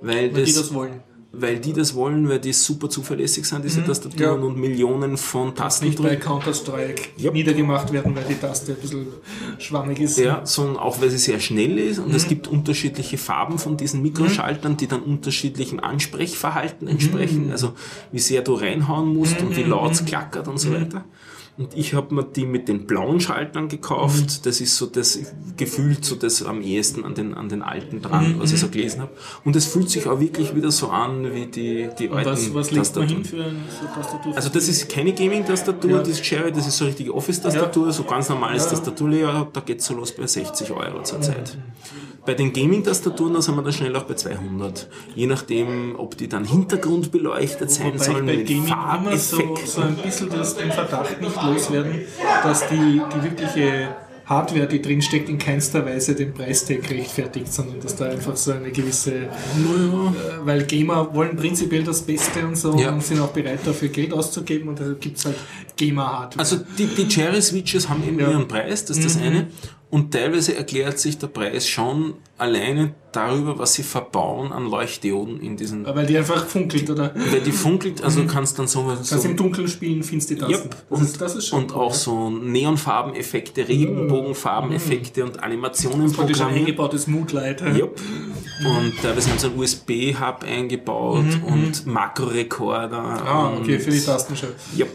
[0.00, 1.00] Weil, Weil das, die das wollen.
[1.32, 4.42] weil die das wollen, weil die super zuverlässig sind, diese Tastaturen Mhm.
[4.44, 4.48] Ja.
[4.48, 6.16] und Millionen von Tasten Nicht bei.
[6.16, 7.30] Counter-Strike Ja.
[7.32, 9.06] niedergemacht werden, weil die Taste ein bisschen
[9.58, 10.18] schwammig ist.
[10.18, 12.28] Ja, sondern auch weil sie sehr schnell ist und es Mhm.
[12.28, 16.92] gibt unterschiedliche Farben von diesen Mikroschaltern, die dann unterschiedlichem Ansprechverhalten Mhm.
[16.92, 17.72] entsprechen, also
[18.12, 20.58] wie sehr du reinhauen musst und wie laut es klackert und Mhm.
[20.58, 21.04] so weiter.
[21.58, 23.68] Und ich habe mir die mit den blauen Schaltern Mhm.
[23.68, 24.46] gekauft.
[24.46, 25.18] Das ist so das
[25.56, 28.40] gefühlt so das am ehesten an den, an den alten dran, Mhm.
[28.40, 29.10] was ich so gelesen habe.
[29.44, 32.68] Und es fühlt sich auch wirklich wieder so an wie die, die alten was, was
[32.70, 33.24] Tastaturen.
[33.24, 33.44] für
[33.92, 34.36] Tastatur?
[34.36, 35.98] Also das ist keine Gaming-Tastatur, Ja.
[36.02, 38.76] das Cherry, das ist so eine richtige Office-Tastatur, so ganz normales Ja, ja.
[38.76, 41.58] Tastaturlayout, da geht's so los bei 60 Euro zurzeit.
[42.26, 44.88] Bei den Gaming-Tastaturen, da sind wir dann schnell auch bei 200.
[45.14, 49.56] Je nachdem, ob die dann hintergrundbeleuchtet sein Wobei ich sollen, bei mit Gaming immer so,
[49.64, 52.02] so ein bisschen das, den Verdacht nicht loswerden,
[52.42, 53.88] dass die, die wirkliche
[54.26, 58.70] Hardware, die drinsteckt, in keinster Weise den Preistag rechtfertigt, sondern dass da einfach so eine
[58.70, 59.28] gewisse, äh,
[60.44, 62.92] weil Gamer wollen prinzipiell das Beste und so Ja.
[62.92, 65.36] und sind auch bereit dafür Geld auszugeben und deshalb gibt's halt
[65.78, 66.40] Gamer-Hardware.
[66.40, 68.28] Also die, die Cherry-Switches haben eben Ja.
[68.30, 69.46] ihren Preis, das ist das eine.
[69.90, 75.56] Und teilweise erklärt sich der Preis schon alleine darüber, was sie verbauen an Leuchtdioden in
[75.56, 75.86] diesen...
[75.86, 77.12] weil die einfach funkelt, oder?
[77.14, 78.80] Weil die funkelt, also kannst dann so...
[78.80, 80.68] so Kannst im Dunkeln spielen, findest die Tasten.
[80.68, 80.76] Yep.
[80.90, 87.06] Das, ist, das ist schon und auch so Neonfarbeneffekte, Regenbogenfarbeneffekte und Animationen praktisch ein eingebautes
[87.06, 87.62] Moodlight.
[87.62, 88.00] Yep.
[88.64, 93.00] Und teilweise haben sie einen USB-Hub eingebaut und Makrorekorder.
[93.02, 94.54] Mhm, Ah, okay, und für die Tastenschrift.
[94.76, 94.88] Yep.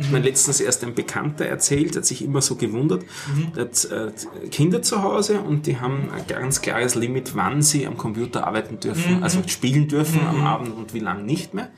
[0.00, 3.02] Ich meine, letztens erst ein Bekannter erzählt, hat sich immer so gewundert,
[3.34, 3.60] Mhm.
[3.60, 8.46] hat äh, Kinder zu Hause und die haben ganz klares Limit, wann sie am Computer
[8.46, 9.22] arbeiten dürfen, Mhm.
[9.22, 11.68] also spielen dürfen am Abend und wie lange nicht mehr.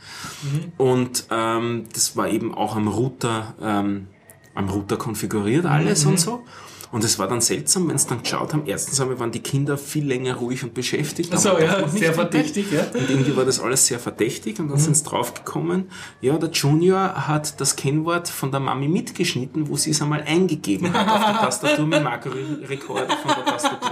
[0.42, 0.72] Mhm.
[0.76, 4.06] Und ähm, das war eben auch am Router, ähm,
[4.54, 5.70] am Router konfiguriert Mhm.
[5.70, 6.44] alles und so.
[6.92, 9.76] Und es war dann seltsam, wenn sie dann geschaut haben, erstens einmal waren die Kinder
[9.76, 11.32] viel länger ruhig und beschäftigt.
[11.32, 12.82] Aber doch ja, sehr verdächtig, ja.
[12.94, 17.28] Und irgendwie war das alles sehr verdächtig und dann sind sie draufgekommen, ja, der Junior
[17.28, 21.36] hat das Kennwort von der Mami mitgeschnitten, wo sie es einmal eingegeben hat auf der
[21.40, 23.90] Tastatur mit Makrorekorder von der Tastatur.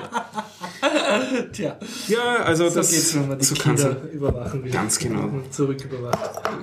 [1.52, 1.76] Tja,
[2.08, 4.70] Ja, also so das geht's, wenn man die so Kinder überwachen will.
[4.70, 5.30] Ganz genau.
[5.50, 5.78] Zurück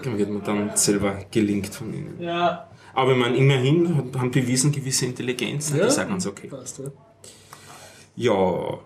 [0.04, 2.20] dann wird man dann selber gelingt von ihnen.
[2.20, 2.68] Ja.
[2.94, 5.86] Aber meine, immerhin hat- haben bewiesen gewisse Intelligenz, ja.
[5.86, 6.48] die sagen uns okay.
[6.48, 6.86] Passt, ja.
[8.16, 8.80] Ja.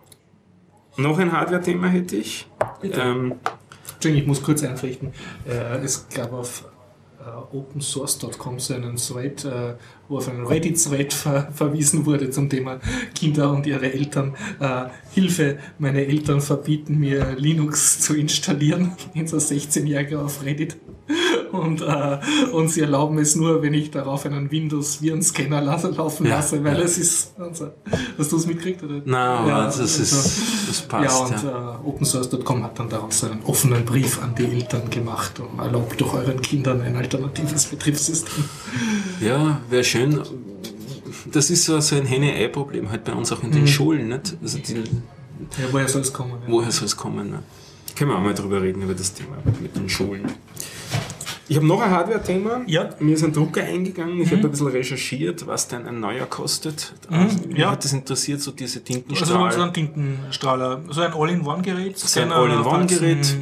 [0.97, 2.47] Noch ein Hardware-Thema hätte ich.
[2.83, 3.35] Ähm,
[3.95, 5.11] Entschuldigung, ich muss kurz einflechten.
[5.47, 6.63] Äh, es gab auf
[7.19, 9.75] äh, opensource.com so einen Thread, äh,
[10.07, 12.79] wo auf einen Reddit-Thread ver verwiesen wurde zum Thema
[13.13, 14.35] Kinder und ihre Eltern.
[14.59, 18.93] Äh, Hilfe, meine Eltern verbieten mir Linux zu installieren.
[19.13, 20.77] In so 16-Jähriger auf Reddit.
[21.51, 22.17] und, äh,
[22.51, 26.83] und sie erlauben es nur, wenn ich darauf einen Windows-Virenscanner laufen Ja, lasse, weil ja.
[26.83, 27.71] es ist, also,
[28.17, 28.81] hast du es mitgekriegt?
[28.83, 28.95] Oder?
[29.05, 30.01] Nein, Ja, ist, also-
[30.67, 31.05] das passt.
[31.05, 35.39] ja, und Ja, Äh, OpenSource.com hat dann daraus einen offenen Brief an die Eltern gemacht
[35.39, 38.43] und erlaubt doch euren Kindern ein alternatives Betriebssystem.
[39.21, 40.21] ja wäre schön.
[41.31, 43.53] Das ist so, so ein Henne-Ei-Problem halt bei uns auch in Mhm.
[43.53, 44.07] den Schulen.
[44.09, 44.37] Nicht?
[44.41, 46.33] Also die, Ja, woher soll es kommen?
[46.47, 47.29] Woher soll es kommen?
[47.29, 47.43] Ne?
[47.95, 50.23] Können wir auch mal drüber reden, über das Thema mit den Schulen.
[51.47, 52.61] Ich habe noch ein Hardware-Thema.
[52.65, 52.89] Ja.
[52.99, 54.19] Mir ist ein Drucker eingegangen.
[54.19, 56.93] Ich habe ein bisschen recherchiert, was denn ein neuer kostet.
[57.09, 57.71] Also, Mich ja.
[57.71, 59.51] hat das interessiert, so diese Also Tintenstrahl.
[59.51, 61.97] so ein Tintenstrahler, so ein All-in-One-Gerät.
[61.99, 63.35] So ein All-in-One-Gerät.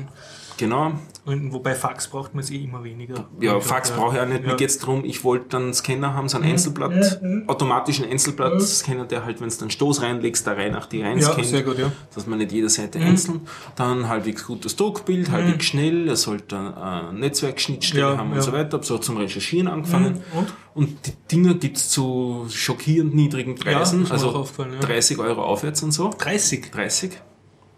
[0.57, 0.91] Genau.
[1.25, 3.29] Und Wobei Fax braucht man es eh immer weniger.
[3.39, 4.45] Ja, Fax brauche ich auch nicht.
[4.45, 9.05] Mir geht es darum, ich wollte dann einen Scanner haben, so einen Einzelblatt, automatischen Einzelblatt-Scanner,
[9.05, 11.79] der halt, wenn du dann Stoß reinlegst, da rein nach die rein Ja, sehr gut,
[11.79, 11.91] ja.
[12.13, 13.41] dass man nicht jede Seite einzeln.
[13.77, 18.41] Dann halbwegs gutes Druckbild, halbwegs schnell, er sollte eine Netzwerkschnittstelle Ja, haben und ja.
[18.41, 18.77] so weiter.
[18.77, 20.21] Hab so zum Recherchieren angefangen.
[20.33, 20.53] Und?
[20.73, 24.79] Und die Dinger gibt's zu schockierend niedrigen Preisen, auch also aufgefallen, ja.
[24.79, 26.09] 30 Euro aufwärts und so.
[26.17, 27.11] 30 30.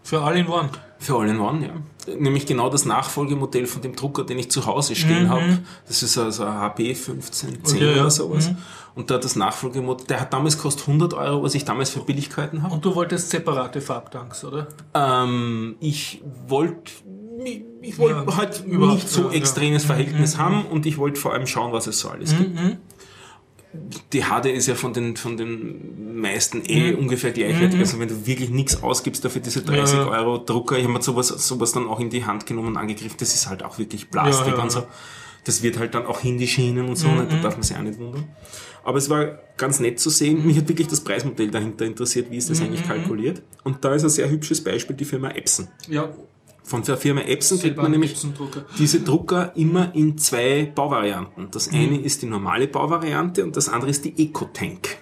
[0.06, 0.68] für All-in-One.
[1.00, 2.14] Für All-in-One, ja.
[2.14, 5.58] Nämlich genau das Nachfolgemodell von dem Drucker, den ich zu Hause stehen habe.
[5.88, 8.52] Das ist also ein HP 1510 Okay, oder sowas.
[8.94, 12.62] Und da das Nachfolgemodell, der hat damals kostet 100 Euro, was ich damals für Billigkeiten
[12.62, 12.72] habe.
[12.72, 14.68] Und du wolltest separate Farbtanks, oder?
[14.94, 16.92] Ähm, ich wollte
[17.82, 19.34] ich wollte Ja, halt überhaupt, nicht so ja, ja.
[19.34, 22.56] extremes Verhältnis haben und ich wollte vor allem schauen, was es so alles gibt.
[24.12, 27.78] Die HD ist ja von den, von den meisten eh ungefähr gleichwertig.
[27.80, 30.08] Also wenn du wirklich nichts ausgibst dafür diese 30 Ja.
[30.08, 33.16] Euro Drucker, ich habe mir sowas, sowas dann auch in die Hand genommen und angegriffen,
[33.18, 34.86] das ist halt auch wirklich Plastik Ja, ja, und so.
[35.44, 37.26] Das wird halt dann auch hindisch schienen und so, ne?
[37.30, 38.24] da darf man sich auch nicht wundern.
[38.82, 40.46] Aber es war ganz nett zu sehen.
[40.46, 43.42] Mich hat wirklich das Preismodell dahinter interessiert, wie ist das eigentlich kalkuliert.
[43.64, 45.68] Und da ist ein sehr hübsches Beispiel die Firma Epson.
[45.88, 46.08] Ja.
[46.66, 48.64] Von der Firma Epson kriegt man nämlich Drucker.
[48.76, 51.48] diese Drucker immer in zwei Bauvarianten.
[51.52, 54.98] Das eine ist die normale Bauvariante und das andere ist die Eco-Tank.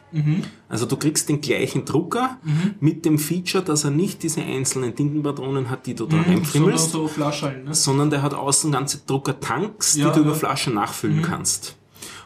[0.68, 2.38] Also du kriegst den gleichen Drucker
[2.80, 6.90] mit dem Feature, dass er nicht diese einzelnen Tintenpatronen hat, die du da Sondern reinfrimmelst,
[6.90, 7.74] so Flaschallen, ne?
[7.74, 10.36] sondern der hat außen ganze Druckertanks, Ja, die du über ja.
[10.38, 11.76] Flaschen nachfüllen kannst.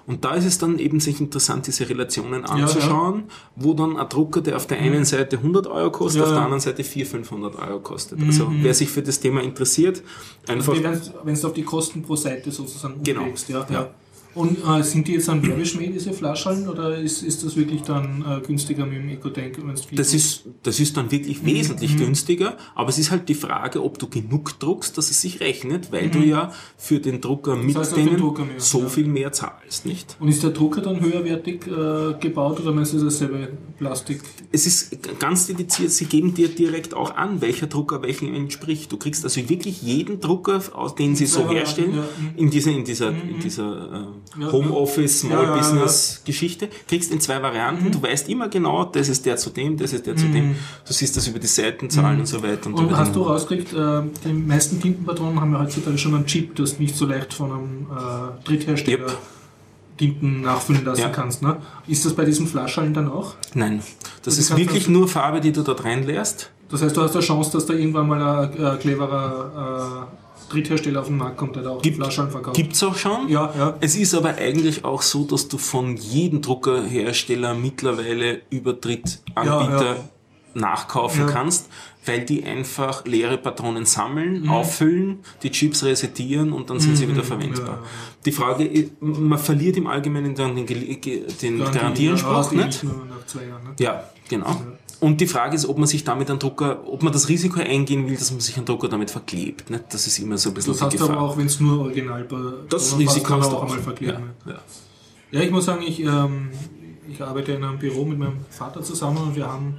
[0.09, 3.25] Und da ist es dann eben sich interessant, diese Relationen anzuschauen,
[3.57, 6.39] wo dann ein Drucker, der auf der einen Seite 100 Euro kostet, Ja, auf der
[6.39, 6.45] ja.
[6.45, 8.19] anderen Seite 400, 500 Euro kostet.
[8.23, 10.03] Also wer sich für das Thema interessiert,
[10.47, 10.75] einfach
[11.25, 13.21] Wenn du auf die Kosten pro Seite sozusagen Genau.
[13.21, 13.67] umlegst, ja.
[13.71, 13.91] Ja.
[14.39, 18.25] Und äh, sind die jetzt an Werbeschmäh, diese Flaschallen, oder ist, ist das wirklich dann
[18.27, 19.59] äh, günstiger mit dem Ecotank?
[19.97, 21.11] Das ist, das ist dann Mhm.
[21.11, 25.21] wirklich wesentlich günstiger, aber es ist halt die Frage, ob du genug druckst, dass es
[25.21, 26.11] sich rechnet, weil Mhm.
[26.13, 28.89] du ja für den Drucker mit heißt, denen Drucker mehr, so ja.
[28.89, 30.17] viel mehr zahlst, nicht?
[30.21, 33.49] Und ist der Drucker dann höherwertig äh, gebaut oder meinst du das dasselbe
[33.79, 34.23] Plastik?
[34.53, 38.93] Es ist ganz dediziert, sie geben dir direkt auch an, welcher Drucker welchem entspricht.
[38.93, 42.31] Du kriegst also wirklich jeden Drucker, aus den sie so herstellen, ja, mhm.
[42.37, 45.57] in dieser, in dieser, in dieser äh, Homeoffice, Small Ja, ja, ja.
[45.57, 47.91] Business Geschichte, kriegst in zwei Varianten.
[47.91, 50.55] Du weißt immer genau, das ist der zu dem, das ist der zu dem.
[50.87, 52.67] Du siehst das über die Seitenzahlen und so weiter.
[52.67, 56.55] Und, Und hast du rausgekriegt, äh, die meisten Tintenpatronen haben ja heutzutage schon einen Chip,
[56.57, 59.19] dass du nicht so leicht von einem äh, Dritthersteller Yep.
[59.97, 61.09] Tinten nachfüllen lassen Ja.
[61.09, 61.43] kannst.
[61.43, 61.57] Ne?
[61.89, 63.35] Ist das bei diesen Flaschallen dann auch?
[63.55, 63.83] Nein,
[64.23, 66.51] das du ist wirklich also- nur Farbe, die du dort reinleerst.
[66.71, 71.01] Das heißt, du hast eine Chance, dass da irgendwann mal ein äh, cleverer äh, Dritthersteller
[71.01, 72.57] auf den Markt kommt, der da auch die Gibt- Flaschallen verkauft.
[72.57, 73.29] Gibt's auch schon.
[73.29, 73.77] Ja, ja.
[73.81, 79.95] Es ist aber eigentlich auch so, dass du von jedem Druckerhersteller mittlerweile über Drittanbieter Ja,
[79.95, 79.97] ja.
[80.55, 81.33] nachkaufen Ja.
[81.33, 81.69] kannst,
[82.09, 84.51] weil die einfach leere Patronen sammeln, Mhm.
[84.51, 87.67] auffüllen, die Chips resettieren und dann sind sie wieder verwendbar.
[87.67, 87.83] ja, ja.
[88.25, 92.83] Die Frage ist, man verliert im Allgemeinen dann den, den Garantie, Garantieanspruch du nicht.
[92.83, 93.65] Jahren.
[93.65, 93.75] Ne?
[93.79, 94.57] Ja, genau.
[95.01, 98.09] Und die Frage ist, ob man sich damit einen Drucker, ob man das Risiko eingehen
[98.09, 99.71] will, dass man sich einen Drucker damit verklebt.
[99.71, 99.85] Nicht?
[99.91, 101.17] Das ist immer so ein bisschen Das hast du Gefahr.
[101.17, 102.27] aber auch, wenn es nur original
[102.69, 103.63] das Risiko hast du auch auch.
[103.67, 104.31] einmal verkleben.
[104.45, 104.59] Ja, ja.
[105.31, 106.49] Ja, ich muss sagen, ich, ähm,
[107.09, 109.77] ich arbeite in einem Büro mit meinem Vater zusammen und wir haben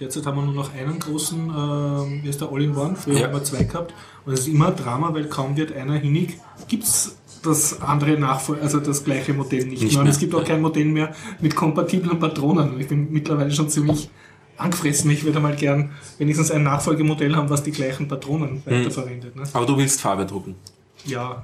[0.00, 3.26] derzeit haben wir nur noch einen großen, ähm, wie ist der All-in-One, früher Ja.
[3.26, 6.38] haben wir zwei gehabt und es ist immer ein Drama, weil kaum wird einer hinig,
[6.68, 10.02] gibt es das andere Nachfolger, also das gleiche Modell nicht, Nicht mehr.
[10.02, 12.70] Und es gibt auch kein Modell mehr mit kompatiblen Patronen.
[12.74, 14.10] Und ich bin mittlerweile schon ziemlich
[14.56, 15.10] angefressen.
[15.12, 18.66] Ich würde mal gern wenigstens ein Nachfolgemodell haben, was die gleichen Patronen Hm.
[18.66, 19.36] weiterverwendet.
[19.36, 19.44] Ne?
[19.52, 20.56] Aber du willst Farbe drucken.
[21.04, 21.42] Ja,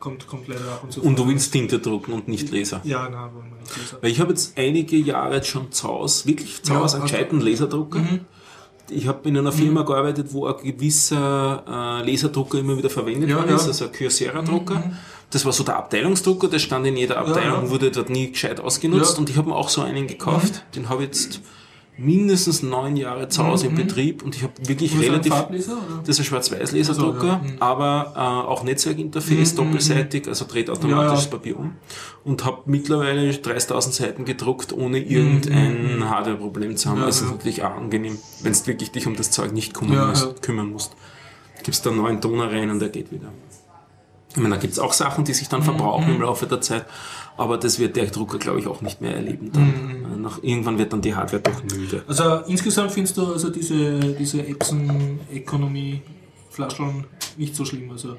[0.00, 1.26] kommt, kommt leider ab und zu Und vor.
[1.26, 2.80] du willst Tinte drucken und nicht Laser.
[2.82, 3.51] Ja, nein, wollen.
[4.00, 7.04] Weil ich habe jetzt einige Jahre jetzt schon zu Hause, wirklich zu Ja, Hause einen
[7.04, 7.98] hast du- gescheiten Laserdrucker.
[7.98, 8.20] Mhm.
[8.90, 11.62] Ich habe in einer Firma gearbeitet, wo ein gewisser
[12.02, 13.56] äh, Laserdrucker immer wieder verwendet Ja, worden ja.
[13.56, 14.82] ist, also ein Kyocera-Drucker.
[15.30, 17.70] Das war so der Abteilungsdrucker, der stand in jeder Abteilung, ja.
[17.70, 19.18] wurde dort nie gescheit ausgenutzt Ja.
[19.18, 20.64] und ich habe mir auch so einen gekauft.
[20.74, 21.40] Den habe ich jetzt
[21.98, 25.32] mindestens neun Jahre zu Hause im Betrieb und ich habe wirklich Ist das relativ.
[25.32, 25.98] Farbleser, oder?
[25.98, 27.38] Das ist ein Schwarz-Weiß-Laserdrucker, Also, ja.
[27.52, 27.56] Mhm.
[27.60, 31.14] aber äh, auch Netzwerkinterface, doppelseitig, also dreht automatisch Ja, ja.
[31.14, 31.72] das Papier um.
[32.24, 36.96] Und habe mittlerweile 30.000 Seiten gedruckt, ohne irgendein Hardware-Problem zu haben.
[36.96, 37.00] Mhm.
[37.02, 37.30] Ja, also ja.
[37.32, 40.92] wirklich auch angenehm, wenn du wirklich dich um das Zeug nicht kümmern, musst, kümmern musst.
[41.62, 43.28] Gibst da einen neuen Toner rein und der geht wieder.
[44.30, 46.14] Ich meine, da gibt's auch Sachen, die sich dann verbrauchen Mhm.
[46.16, 46.86] im Laufe der Zeit,
[47.42, 49.50] aber das wird der Drucker, glaube ich, auch nicht mehr erleben.
[49.52, 49.64] Dann.
[50.14, 50.22] Mhm.
[50.22, 52.02] Nach, irgendwann wird dann die Hardware doch müde.
[52.06, 56.00] Also insgesamt findest du also diese, diese Epson Economy
[56.50, 57.04] Flaschen
[57.36, 57.90] nicht so schlimm.
[57.90, 58.16] Also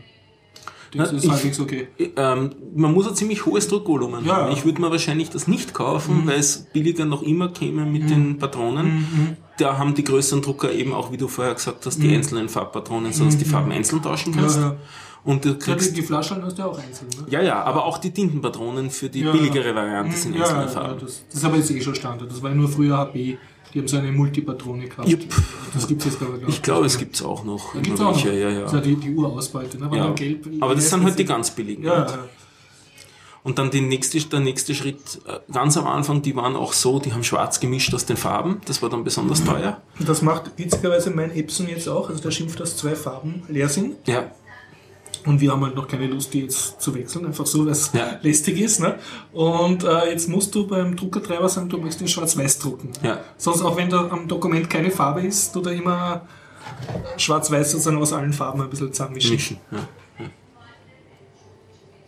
[0.96, 1.88] das Na, ist ich- halbwegs okay.
[2.18, 4.50] Ähm, man muss ein ziemlich hohes Druckvolumen Ja, haben.
[4.50, 4.54] Mhm.
[4.58, 8.38] Ich würde mir wahrscheinlich das nicht kaufen, weil es billiger noch immer käme mit den
[8.38, 8.86] Patronen.
[8.98, 9.38] Mhm.
[9.58, 13.14] Da haben die größeren Drucker eben auch, wie du vorher gesagt hast, die einzelnen Farbpatronen,
[13.14, 14.58] sodass du die Farben einzeln tauschen kannst.
[14.58, 14.64] Mhm.
[14.64, 14.78] Ja, ja.
[15.26, 17.08] Und du Ja, die, kriegst, die Flaschen hast du ja auch einzeln.
[17.10, 17.26] Ne?
[17.30, 19.76] ja, ja, aber auch die Tintenpatronen für die Ja, billigere ja.
[19.76, 21.00] Variante sind ja, einzelne ja, Farben.
[21.00, 22.30] das, das ist aber jetzt eh schon Standard.
[22.30, 23.38] Das war ja nur früher HP.
[23.74, 25.08] Die haben so eine Multipatrone gehabt.
[25.08, 25.22] Jupp.
[25.74, 27.74] Das gibt es jetzt aber, Ich glaube, es gibt's auch noch.
[27.74, 28.26] Da gibt's auch noch.
[28.26, 28.80] ja, ja ja.
[28.82, 29.80] die, die Urausbeute.
[29.80, 29.90] Ne?
[29.90, 30.10] War ja.
[30.12, 31.84] gelb, Aber das sind halt die ganz billigen.
[31.84, 32.20] Ja, ja.
[33.44, 37.00] Und dann die nächste, der nächste Schritt, äh, ganz am Anfang, die waren auch so,
[37.00, 38.62] die haben schwarz gemischt aus den Farben.
[38.66, 39.82] Das war dann besonders teuer.
[40.00, 42.10] Und das macht witzigerweise mein Epson jetzt auch.
[42.10, 43.96] Also der schimpft, dass zwei Farben leer sind.
[44.08, 44.32] Ja,
[45.26, 47.92] Und wir haben halt noch keine Lust, die jetzt zu wechseln, einfach so, weil es
[47.94, 48.18] Ja.
[48.22, 48.80] lästig ist.
[48.82, 49.00] Ne?
[49.32, 52.90] Und äh, jetzt musst du beim Druckertreiber sagen, du möchtest in Schwarz-Weiß drucken.
[53.02, 53.20] ja.
[53.38, 56.28] Sonst, auch wenn da am Dokument keine Farbe ist, du da immer
[57.18, 59.32] Schwarz-Weiß sozusagen aus allen Farben ein bisschen zusammenmischen.
[59.32, 59.58] Mischen.
[59.72, 59.78] Ja.
[59.78, 60.26] ja.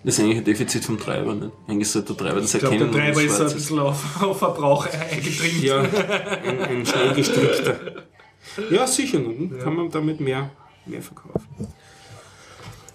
[0.03, 1.33] Das ist eigentlich ein Defizit vom Treiber.
[1.33, 1.51] Nicht?
[1.67, 3.05] Eigentlich sollte der Treiber das Ich glaube, der erkennen.
[3.15, 5.63] Treiber ist ein bisschen auf, auf Verbrauch eingetrimmt.
[5.63, 7.75] Ja, ein, ein schnell gestrickter.
[8.69, 9.17] Ja, sicher.
[9.19, 10.51] Nun kann man damit mehr,
[10.85, 11.41] mehr verkaufen.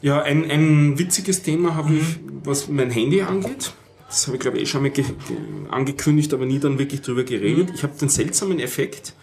[0.02, 3.72] Ja, ein, ein witziges Thema habe ich, was mein Handy angeht.
[4.08, 5.36] Das habe ich, glaube ich, eh schon mal ge ge
[5.70, 7.70] angekündigt, aber nie dann wirklich drüber geredet.
[7.74, 9.14] Ich habe den seltsamen Effekt,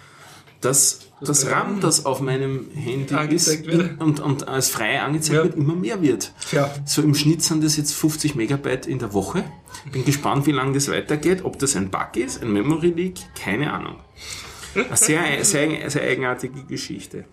[0.61, 3.99] dass das, RAM, das auf meinem Handy Angezeigt ist wird.
[3.99, 5.43] und, und als frei angezeigt Ja.
[5.43, 6.31] wird, immer mehr wird.
[6.49, 6.73] Tja.
[6.85, 9.43] So im Schnitt sind das jetzt 50 Megabyte in der Woche.
[9.91, 11.43] Bin gespannt, wie lange das weitergeht.
[11.43, 13.95] Ob das ein Bug ist, ein Memory Leak, keine Ahnung.
[14.75, 17.25] Eine sehr, sehr, sehr eigenartige Geschichte.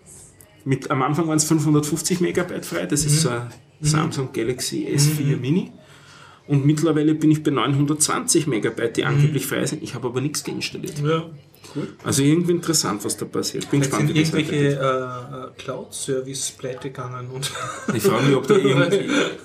[0.65, 2.85] Mit, am Anfang waren es 550 Megabyte frei.
[2.85, 3.47] Das ist so ein
[3.81, 5.71] Samsung Galaxy S4 Mini.
[6.47, 9.81] Und mittlerweile bin ich bei 920 Megabyte, die angeblich frei sind.
[9.81, 10.99] Ich habe aber nichts geinstalliert.
[10.99, 11.29] Ja,
[11.75, 11.87] cool.
[12.03, 13.69] Also irgendwie interessant, was da passiert.
[13.71, 17.51] Bin gespannt, sind wie das irgendwelche äh, äh, Cloud-Service pleite gegangen und
[17.95, 18.93] Ich frage mich, ob da irgend,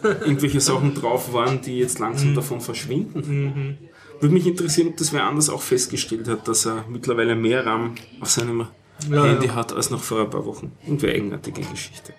[0.02, 3.78] irgendwelche Sachen drauf waren, die jetzt langsam davon verschwinden.
[4.20, 7.94] Würde mich interessieren, ob das wer anders auch festgestellt hat, dass er mittlerweile mehr RAM
[8.20, 8.66] auf seinem
[9.08, 9.54] Ja, Handy ja.
[9.54, 10.72] hat als noch vor ein paar Wochen.
[10.84, 12.12] Irgendwie eine eigenartige Geschichte.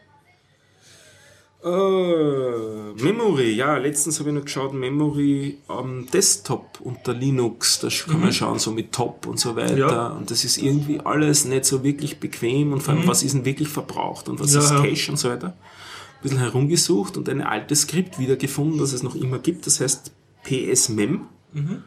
[1.64, 8.20] Äh, Memory, ja, letztens habe ich noch geschaut, Memory am Desktop unter Linux, da kann
[8.20, 9.74] man schauen, so mit Top und so weiter.
[9.74, 9.80] Mhm.
[9.80, 10.08] Ja.
[10.08, 13.46] Und das ist irgendwie alles nicht so wirklich bequem und vor allem, was ist denn
[13.46, 14.56] wirklich verbraucht und was Mhm.
[14.56, 14.82] Ja, ist ja.
[14.82, 15.48] Cache und so weiter.
[15.50, 20.12] Ein bisschen herumgesucht und ein altes Skript wiedergefunden, das es noch immer gibt, das heißt
[20.44, 21.28] PSMem.
[21.54, 21.84] Mhm.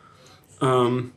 [0.60, 1.10] Ähm,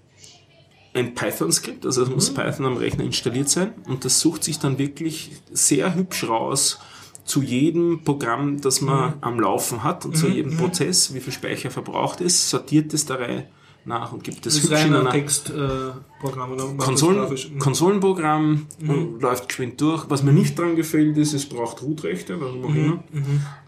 [0.98, 4.78] ein Python-Skript, also es muss Python am Rechner installiert sein und das sucht sich dann
[4.78, 6.80] wirklich sehr hübsch raus
[7.26, 11.70] zu jedem Programm, das man am Laufen hat und zu jedem Prozess, wie viel Speicher
[11.72, 13.48] verbraucht ist, sortiert es der Reihe
[13.84, 16.52] nach und gibt es hübsch in rein einer ein Textprogramm.
[16.54, 17.30] oder macht das Konsolen?
[17.54, 17.60] Mhm.
[17.60, 20.10] Konsolenprogramm und läuft geschwind durch.
[20.10, 22.66] Was mir nicht dran gefällt, ist, es braucht Root-Rechte, warum Mhm.
[22.66, 23.04] auch immer.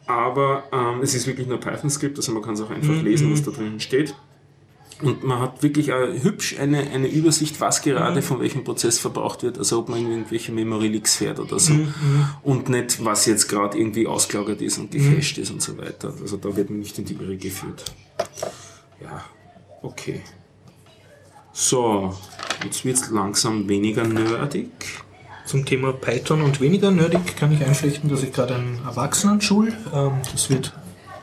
[0.07, 3.03] Aber ähm, es ist wirklich nur Python-Skript, also man kann es auch einfach Mhm.
[3.05, 4.15] lesen, was da drin steht.
[5.01, 7.89] Und man hat wirklich hübsch eine, eine Übersicht, was Mhm.
[7.91, 11.73] gerade von welchem Prozess verbraucht wird, also ob man irgendwelche Memory Leaks fährt oder so.
[11.73, 11.93] Mhm,
[12.43, 16.13] Und nicht, was jetzt gerade irgendwie ausgelagert ist und gecached ist und so weiter.
[16.21, 17.85] Also da wird man nicht in die Irre geführt.
[19.01, 19.23] Ja,
[19.81, 20.21] okay.
[21.53, 22.13] So,
[22.63, 24.69] jetzt wird es langsam weniger nerdig.
[25.45, 30.11] Zum Thema Python und weniger nerdig kann ich einflechten, dass ich gerade einen Erwachsenen-Schul, ähm,
[30.31, 30.73] das wird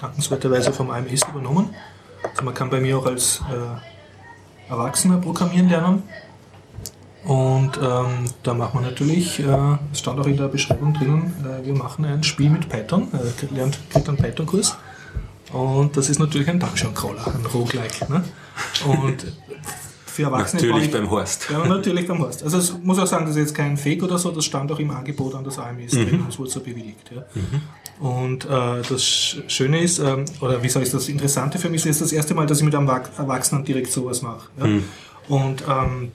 [0.00, 1.70] dankenswerterweise vom AMS übernommen.
[2.36, 6.02] Also man kann bei mir auch als äh, Erwachsener programmieren lernen.
[7.24, 11.64] Und ähm, da machen wir natürlich, äh, es stand auch in der Beschreibung drinnen, äh,
[11.64, 14.76] wir machen ein Spiel mit Python, äh, lernt, kriegt einen Python-Kurs.
[15.50, 18.12] Und das ist natürlich ein Dungeon-Crawler, ein Roguelike.
[18.12, 18.22] Ne?
[18.86, 19.24] Und
[20.16, 21.46] für Erwachsene Natürlich ich- beim Horst.
[21.50, 22.42] ja, natürlich beim Horst.
[22.42, 24.78] Also es muss auch sagen, das ist jetzt kein Fake oder so, das stand auch
[24.78, 27.10] im Angebot an das AMS drin und es wurde so bewilligt.
[27.14, 27.24] Ja.
[28.00, 31.86] Und äh, das Sch- Schöne ist, ähm, oder wie soll ich das Interessante für mich
[31.86, 34.48] ist, das erste Mal, dass ich mit einem Erwach- Erwachsenen direkt sowas mache.
[34.58, 34.66] Ja.
[35.28, 36.12] Und ähm,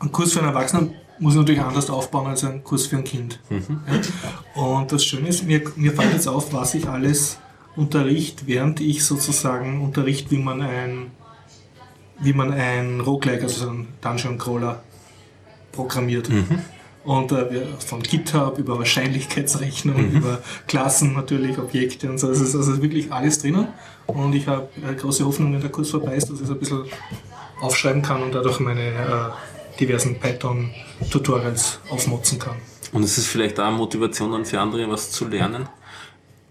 [0.00, 3.04] ein Kurs für einen Erwachsenen muss ich natürlich anders aufbauen als ein Kurs für ein
[3.04, 3.38] Kind.
[3.50, 4.62] Ja.
[4.62, 7.38] Und das Schöne ist, mir, mir fällt jetzt auf, was ich alles
[7.76, 11.10] unterricht, während ich sozusagen unterricht, wie man ein
[12.20, 14.82] wie man ein Roguelike, also so einen Dungeon Crawler,
[15.72, 16.28] programmiert.
[16.28, 16.60] Mhm.
[17.02, 22.30] Und äh, von GitHub über Wahrscheinlichkeitsrechnung, über Klassen natürlich, Objekte und so.
[22.30, 23.68] Es ist also wirklich alles drinnen.
[24.06, 26.58] Und ich habe äh, große Hoffnung, wenn der Kurs vorbei ist, dass ich es ein
[26.58, 26.84] bisschen
[27.62, 32.56] aufschreiben kann und dadurch meine äh, diversen Python-Tutorials aufmotzen kann.
[32.92, 35.68] Und es ist vielleicht auch Motivation dann für andere, was zu lernen.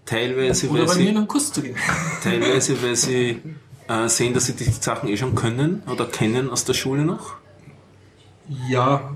[0.04, 1.76] Teilweise, Oder weil bei mir in sie, einen Kurs zu gehen.
[2.24, 3.40] teilweise, weil sie
[3.90, 7.34] äh, sehen, dass sie die Sachen eh schon können oder kennen aus der Schule noch.
[8.68, 9.14] Ja,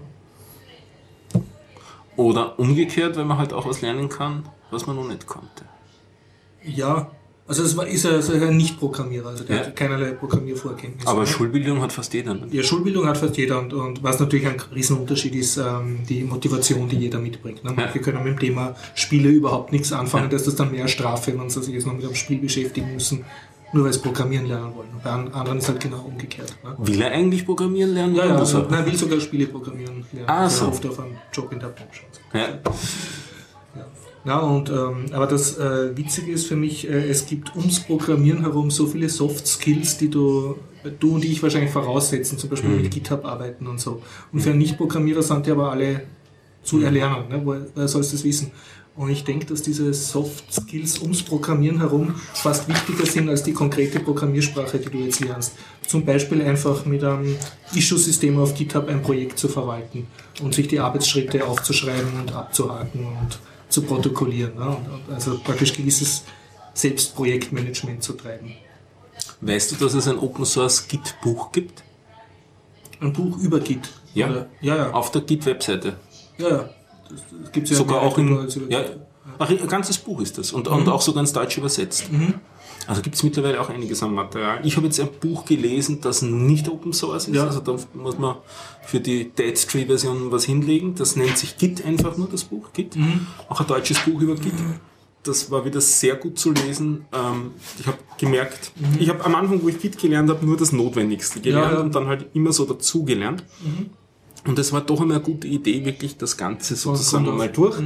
[2.16, 5.64] Oder umgekehrt, weil man halt auch was lernen kann, was man noch nicht konnte.
[6.64, 7.10] ja.
[7.46, 9.62] Also es war, ist ja ist ja ein Nicht-Programmierer, also der Ja.
[9.66, 11.06] hat keinerlei Programmiervorkenntnisse.
[11.06, 11.26] Aber ne?
[11.26, 12.32] Schulbildung hat fast jeder.
[12.32, 12.46] Ne?
[12.50, 16.88] Ja, Schulbildung hat fast jeder und, und was natürlich ein Riesenunterschied ist, ähm, die Motivation,
[16.88, 17.62] die jeder mitbringt.
[17.62, 17.74] Ne?
[17.76, 20.30] Manche können mit dem Thema Spiele überhaupt nichts anfangen, Ja.
[20.30, 23.26] dass das dann mehr Strafe, wenn sie sich jetzt noch mit einem Spiel beschäftigen müssen,
[23.74, 24.88] nur weil sie Programmieren lernen wollen.
[25.02, 26.54] Bei an- anderen ist halt genau umgekehrt.
[26.64, 26.74] Ne?
[26.78, 28.14] Will er eigentlich programmieren lernen?
[28.14, 28.70] Ja, ja, also, er?
[28.70, 30.28] nein, will sogar Spiele programmieren lernen.
[30.30, 30.68] Ah, so.
[30.68, 32.02] oft auf einen Job in der Branche.
[32.32, 32.48] Ja.
[34.26, 38.40] Ja, und, ähm, aber das äh, Witzige ist für mich, äh, es gibt ums Programmieren
[38.40, 40.56] herum so viele Soft Skills, die du,
[40.98, 44.00] du und ich wahrscheinlich voraussetzen, zum Beispiel mit GitHub arbeiten und so.
[44.32, 46.04] Und für einen Nicht-Programmierer sind die aber alle
[46.62, 47.42] zu erlernen, ne?
[47.44, 48.50] woher sollst du das wissen?
[48.96, 53.52] Und ich denke, dass diese Soft Skills ums Programmieren herum fast wichtiger sind als die
[53.52, 55.54] konkrete Programmiersprache, die du jetzt lernst.
[55.86, 57.36] Zum Beispiel einfach mit einem
[57.74, 60.06] Issue-System auf GitHub ein Projekt zu verwalten
[60.42, 63.38] und sich die Arbeitsschritte aufzuschreiben und abzuhaken und
[63.68, 64.54] zu protokollieren.
[64.54, 64.76] Ne?
[65.12, 66.22] Also praktisch gewisses
[66.74, 68.52] Selbstprojektmanagement zu treiben.
[69.40, 71.82] Weißt du, dass es ein Open Source Git-Buch gibt?
[73.00, 73.90] Ein Buch über Git.
[74.14, 74.30] Ja.
[74.30, 74.90] Oder, ja, ja.
[74.92, 75.96] Auf der Git-Webseite.
[76.38, 76.70] ja, ja.
[77.14, 78.48] Das, das gibt's ja sogar auch in.
[78.68, 78.84] Ja,
[79.38, 80.52] ach, ein ganzes Buch ist das.
[80.52, 82.04] Und, und auch sogar ins Deutsche übersetzt.
[82.86, 84.60] Also gibt es mittlerweile auch einiges an Material.
[84.62, 87.34] Ich habe jetzt ein Buch gelesen, das nicht Open Source ist.
[87.34, 87.46] Ja.
[87.46, 88.36] Also da muss man
[88.82, 90.94] für die Dead Tree Version was hinlegen.
[90.94, 92.72] Das nennt sich Git einfach nur, das Buch.
[92.74, 92.96] Git.
[93.48, 94.52] Auch ein deutsches Buch über Git.
[95.22, 97.06] Das war wieder sehr gut zu lesen.
[97.14, 100.70] Ähm, ich habe gemerkt, ich habe am Anfang, wo ich Git gelernt habe, nur das
[100.70, 101.80] Notwendigste gelernt Ja, ja.
[101.80, 103.42] und dann halt immer so dazu gelernt.
[104.46, 107.76] Und es war doch einmal eine gute Idee, wirklich das Ganze sozusagen einmal durch,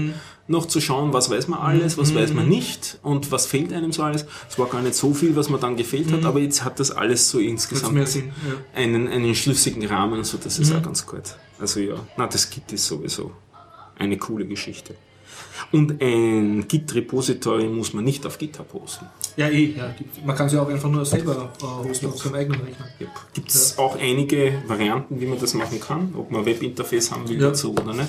[0.49, 3.93] noch zu schauen, was weiß man alles, was weiß man nicht und was fehlt einem
[3.93, 4.27] so alles.
[4.49, 6.91] Es war gar nicht so viel, was mir dann gefehlt hat, aber jetzt hat das
[6.91, 8.33] alles so insgesamt Sinn.
[8.47, 8.81] Ja.
[8.81, 11.23] einen, einen schlüssigen Rahmen, so das ist auch ganz gut.
[11.61, 13.33] Also ja, na, das Git ist sowieso
[13.99, 14.95] eine coole Geschichte.
[15.73, 19.07] Und ein Git-Repository muss man nicht auf GitHub hosten.
[19.37, 19.75] Ja, eh.
[19.77, 19.95] Ja.
[20.25, 22.87] Man kann es ja auch einfach nur selber äh, hosten auf seinem eigenen Rechner.
[23.01, 23.09] Yep.
[23.35, 27.29] Gibt es auch einige Varianten, wie man das machen kann, ob man ein Webinterface haben
[27.29, 27.49] will Ja.
[27.49, 28.09] dazu oder nicht.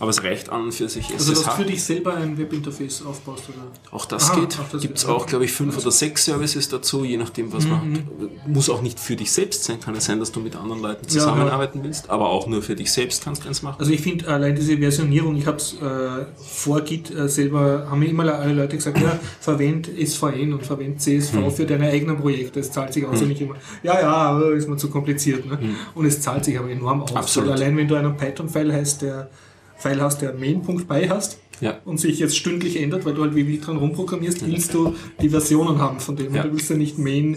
[0.00, 3.04] Aber es reicht an und für sich Also, dass du für dich selber ein Webinterface
[3.06, 3.66] aufbaust, oder?
[3.92, 4.58] Auch das Aha, geht.
[4.58, 5.10] auch Gibt es ja.
[5.10, 8.48] auch, glaube ich, fünf oder sechs Services dazu, je nachdem, was man hat.
[8.48, 9.80] Muss auch nicht für dich selbst sein.
[9.80, 12.92] Kann es sein, dass du mit anderen Leuten zusammenarbeiten willst, aber auch nur für dich
[12.92, 13.76] selbst kannst du eins machen.
[13.78, 17.98] Also ich finde allein diese Versionierung, ich habe es äh, vor Git äh, selber, haben
[18.00, 21.50] mir immer alle Leute gesagt, ja, verwend SVN und verwend CSV Hm.
[21.50, 22.60] für deine eigenen Projekte.
[22.60, 25.46] Es zahlt sich aus und nicht immer, ja, ja, aber ist mir zu kompliziert.
[25.46, 25.58] Ne?
[25.94, 27.10] Und es zahlt sich aber enorm aus.
[27.10, 27.16] Hm.
[27.16, 27.48] Absolut.
[27.50, 29.28] Weil allein wenn du einen Python-File hast, der
[29.76, 31.78] File hast, der main.py hast Ja.
[31.84, 35.78] und sich jetzt stündlich ändert, weil du halt wie dran rumprogrammierst, willst du die Versionen
[35.78, 36.34] haben von dem.
[36.34, 36.42] Ja.
[36.42, 37.36] Du willst ja nicht main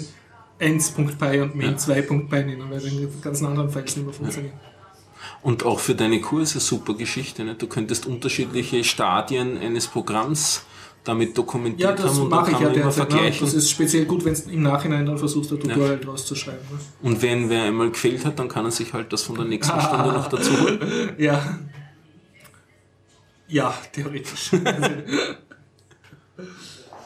[0.59, 4.53] 1.py und main 2.py nennen, weil dann die ganzen anderen Files nicht mehr funktionieren.
[5.43, 7.43] Und auch für deine Kurse super Geschichte.
[7.43, 7.55] Ne?
[7.55, 10.63] Du könntest unterschiedliche Stadien eines Programms
[11.03, 13.09] damit Ja, dokumentiert das haben und dann kann ja man immer derzeit.
[13.09, 13.11] Ne?
[13.11, 13.45] vergleichen.
[13.47, 16.57] Das ist speziell gut, wenn du im Nachhinein dann versuchst, ein Tutorial draus zu schreiben.
[16.69, 16.79] Ne?
[17.09, 19.79] Und wenn wer einmal gefehlt hat, dann kann er sich halt das von der nächsten
[19.81, 20.79] Stunde noch dazu holen.
[21.17, 21.59] Ja.
[23.47, 24.51] Ja, theoretisch.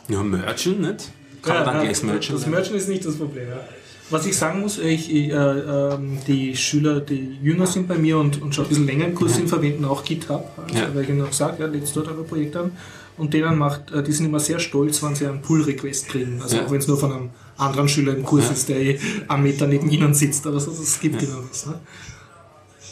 [0.07, 1.09] Ja, merchen, nicht?
[1.41, 2.35] Kann man ja, dann ja, gleich merchen.
[2.35, 3.47] Das Merchen ist nicht das Problem.
[3.49, 3.61] Ja.
[4.09, 8.17] Was ich sagen muss, ich, ich, äh, ähm, die Schüler, die jünger sind bei mir
[8.17, 10.49] und, und schon ein bisschen länger im Kurs sind, verwenden auch GitHub.
[10.61, 10.93] Also, Ja.
[10.93, 12.71] Weil ich ihnen auch sage, ja, letzt dort eure Projekte an.
[13.17, 16.41] Und denen macht, äh, die sind immer sehr stolz, wenn sie einen Pull-Request kriegen.
[16.41, 16.65] Also Ja.
[16.65, 18.51] auch wenn es nur von einem anderen Schüler im Kurs Ja.
[18.51, 20.45] ist, der eh am Meter neben ihnen sitzt.
[20.45, 21.67] Aber so, es gibt genau das.
[21.67, 21.79] Ne?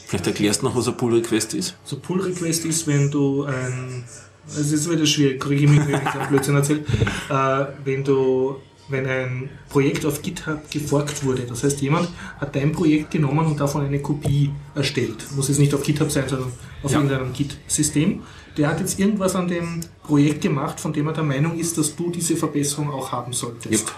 [0.09, 1.75] Vielleicht erklärst du noch, was ein Pull-Request ist.
[1.83, 4.03] So Pull Request ist, wenn du ein,
[4.47, 6.79] es ist wieder schwierig, korrigiere mich, wenn ich Blödsinn erzähle,
[7.29, 8.55] äh, wenn du,
[8.87, 13.59] wenn ein Projekt auf GitHub geforkt wurde, das heißt jemand hat dein Projekt genommen und
[13.59, 16.51] davon eine Kopie erstellt, muss jetzt nicht auf GitHub sein, sondern
[16.81, 16.97] auf Ja.
[16.97, 18.23] irgendeinem Git-System,
[18.57, 21.95] der hat jetzt irgendwas an dem Projekt gemacht, von dem er der Meinung ist, dass
[21.95, 23.71] du diese Verbesserung auch haben solltest.
[23.87, 23.91] Yep.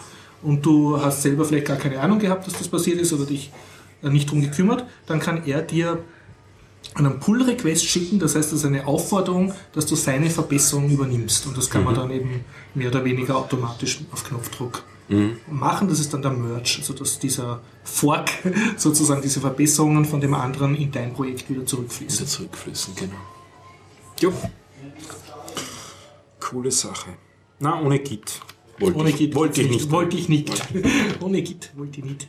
[0.44, 3.50] Und du hast selber vielleicht gar keine Ahnung gehabt, dass das passiert ist oder dich
[4.10, 6.04] nicht drum gekümmert, dann kann er dir
[6.96, 11.48] einen Pull-Request schicken, das heißt, das ist eine Aufforderung, dass du seine Verbesserung übernimmst.
[11.48, 12.44] Und das kann man dann eben
[12.74, 14.84] mehr oder weniger automatisch auf Knopfdruck
[15.50, 15.88] machen.
[15.90, 18.30] Das ist dann der Merge, also dass dieser Fork
[18.78, 22.20] sozusagen diese Verbesserungen von dem anderen in dein Projekt wieder zurückfließen.
[22.20, 23.16] Wieder zurückfließen, genau.
[24.20, 24.34] Jo.
[26.40, 27.12] Coole Sache.
[27.60, 28.42] Na, ohne Git.
[28.80, 29.92] Wollte Ohne ich, Git wollte ich nicht.
[29.92, 30.52] Wollte ich nicht.
[31.22, 32.28] Ohne Git wollte ich nicht.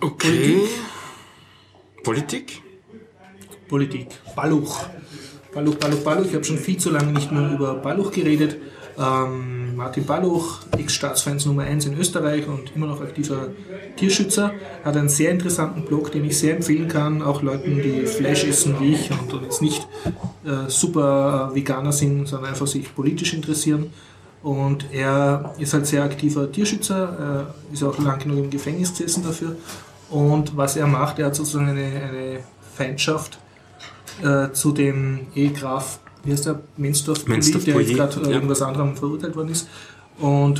[0.00, 0.60] Okay.
[2.02, 2.62] Politik?
[3.68, 4.08] Politik.
[4.36, 4.84] Balluch.
[5.54, 6.26] Balluch, Balluch, Balluch.
[6.26, 8.56] Ich habe schon viel zu lange nicht mehr über Balluch geredet.
[8.98, 13.48] Ähm, Martin Balluch, Ex-Staatsfeind Nummer 1 in Österreich und immer noch aktiver
[13.96, 14.52] Tierschützer,
[14.84, 18.76] hat einen sehr interessanten Blog, den ich sehr empfehlen kann, auch Leuten, die Fleisch essen
[18.80, 19.86] wie ich und, jetzt nicht
[20.44, 23.92] äh, super äh, Veganer sind, sondern einfach sich politisch interessieren.
[24.44, 29.24] Und er ist halt sehr aktiver Tierschützer, äh, ist auch lang genug im Gefängnis gesessen
[29.24, 29.56] dafür.
[30.10, 32.40] Und was er macht, er hat sozusagen eine, eine
[32.76, 33.38] Feindschaft
[34.22, 38.30] äh, zu dem E-Graf, wie heißt der, Mensdorf, Mensdorf der jetzt gerade äh, ja.
[38.32, 39.66] irgendwas anderem verurteilt worden ist.
[40.18, 40.58] Und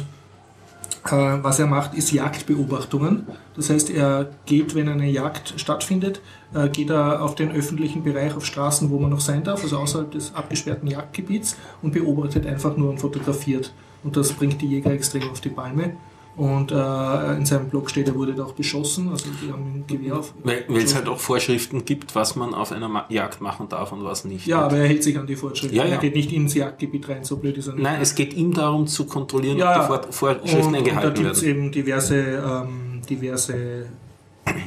[1.05, 3.27] äh, was er macht, ist Jagdbeobachtungen.
[3.57, 6.21] Das heißt, er geht, wenn eine Jagd stattfindet,
[6.55, 9.79] äh, geht er auf den öffentlichen Bereich, auf Straßen, wo man noch sein darf, also
[9.79, 13.73] außerhalb des abgesperrten Jagdgebiets und beobachtet einfach nur und fotografiert.
[14.03, 15.97] Und das bringt die Jäger extrem auf die Palme.
[16.37, 19.85] Und äh, in seinem Blog steht, er wurde da auch beschossen, also die haben ein
[19.87, 20.35] Gewehr auf.
[20.43, 24.03] Weil es halt auch Vorschriften gibt, was man auf einer Ma- Jagd machen darf und
[24.03, 24.45] was nicht.
[24.49, 25.73] Ja, aber er hält sich an die Fortschritte.
[25.77, 25.93] Ja, ja.
[25.93, 27.85] Er geht nicht ins Jagdgebiet rein, so blöd ist er nicht.
[27.85, 30.79] Nein, es geht ihm darum zu kontrollieren, Ja, ob die Vor Vorschriften und, und da
[30.79, 31.57] eingehalten gibt es werden.
[31.63, 33.87] eben diverse, ähm, diverse,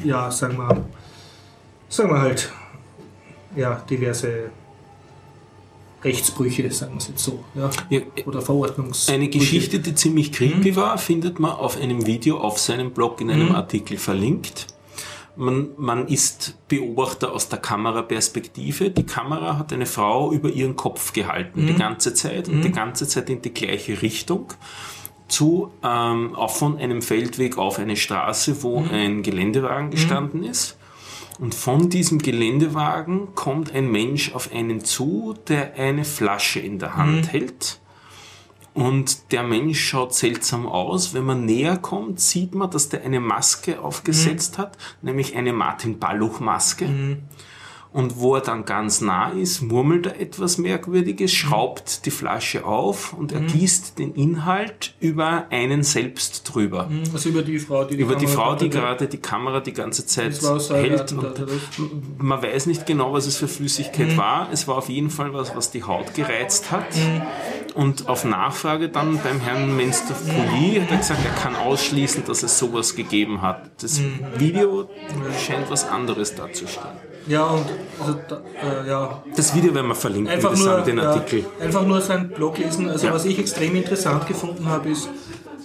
[0.05, 0.85] ja, sagen wir,
[1.89, 2.49] sagen wir halt,
[3.57, 4.51] ja, diverse
[6.03, 9.09] Rechtsbrüche, sagen wir es jetzt so, ja, Ja, oder Verordnungs.
[9.09, 10.75] Eine Geschichte, die ziemlich creepy Mhm.
[10.75, 14.67] war, findet man auf einem Video auf seinem Blog in einem Artikel verlinkt.
[15.35, 18.89] Man, man ist Beobachter aus der Kameraperspektive.
[18.89, 21.67] Die Kamera hat eine Frau über ihren Kopf gehalten Mhm.
[21.67, 24.53] die ganze Zeit und die ganze Zeit in die gleiche Richtung.
[25.27, 28.89] Zu, ähm, auch von einem Feldweg auf eine Straße, wo Mhm.
[28.91, 30.76] ein Geländewagen gestanden ist.
[31.39, 36.95] Und von diesem Geländewagen kommt ein Mensch auf einen zu, der eine Flasche in der
[36.95, 37.79] Hand hält.
[38.73, 41.13] Und der Mensch schaut seltsam aus.
[41.13, 45.99] Wenn man näher kommt, sieht man, dass der eine Maske aufgesetzt hat, nämlich eine Martin
[45.99, 47.17] Balluch-Maske.
[47.97, 53.13] Und wo er dann ganz nah ist, murmelt er etwas Merkwürdiges, schraubt die Flasche auf
[53.13, 56.91] und er gießt den Inhalt über einen selbst drüber.
[57.11, 59.73] Also über die Frau, die die Über die Kamera Frau, die gerade die Kamera die
[59.73, 60.39] ganze Zeit
[60.69, 61.11] hält.
[61.11, 64.17] Und man weiß nicht genau, was es für Flüssigkeit Mhm.
[64.17, 64.49] war.
[64.51, 66.95] Es war auf jeden Fall was, was die Haut gereizt hat.
[66.95, 67.21] Mhm.
[67.73, 72.43] Und auf Nachfrage dann beim Herrn Menstoff Poli hat er gesagt, er kann ausschließen, dass
[72.43, 73.71] es sowas gegeben hat.
[73.81, 74.19] Das Mhm.
[74.37, 74.87] Video
[75.45, 76.95] scheint was anderes darzustellen.
[77.27, 77.65] Ja, und
[77.99, 81.45] also, da, äh, ja, Das Video werden wir verlinken, einfach nur, den ja, Artikel.
[81.59, 82.89] einfach nur seinen Blog lesen.
[82.89, 83.13] Also Ja.
[83.13, 85.09] was ich extrem interessant gefunden habe, ist,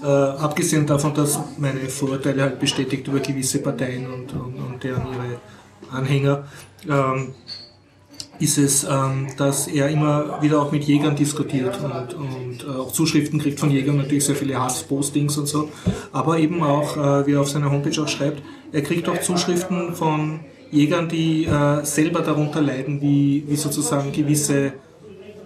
[0.03, 5.03] äh, abgesehen davon, dass meine Vorurteile halt bestätigt über gewisse Parteien und, und, und deren
[5.07, 6.45] ihre Anhänger,
[6.89, 7.35] ähm,
[8.41, 12.91] ist es, ähm, dass er immer wieder auch mit Jägern diskutiert und, und äh, auch
[12.91, 15.69] Zuschriften kriegt von Jägern, natürlich sehr viele Hasspostings und so,
[16.13, 18.43] aber eben auch, äh, wie er auf seiner Homepage auch schreibt,
[18.73, 20.41] er kriegt auch Zuschriften von
[20.73, 24.73] Jägern, die äh, selber darunter leiden, wie, wie sozusagen gewisse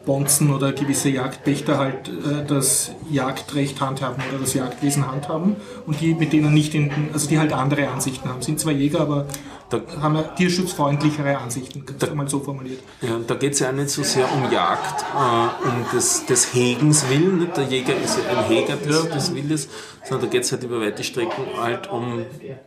[0.06, 6.14] Bonzen oder gewisse Jagdpächter halt äh, das Jagdrecht handhaben oder das Jagdwesen handhaben und die
[6.14, 8.40] mit denen nicht in, also die halt andere Ansichten haben.
[8.40, 9.26] Sind zwar Jäger, aber
[9.68, 12.80] Da- haben ja tierschutzfreundlichere Ansichten, kannst du mal so formuliert.
[13.02, 16.54] Ja, da geht es ja auch nicht so sehr um Jagd, äh, um des, des
[16.54, 17.40] Hegens willen.
[17.40, 17.56] Nicht?
[17.56, 19.68] Der Jäger ist ja ein Heger des, des Wildes,
[20.04, 22.24] sondern da geht es halt über weite Strecken halt um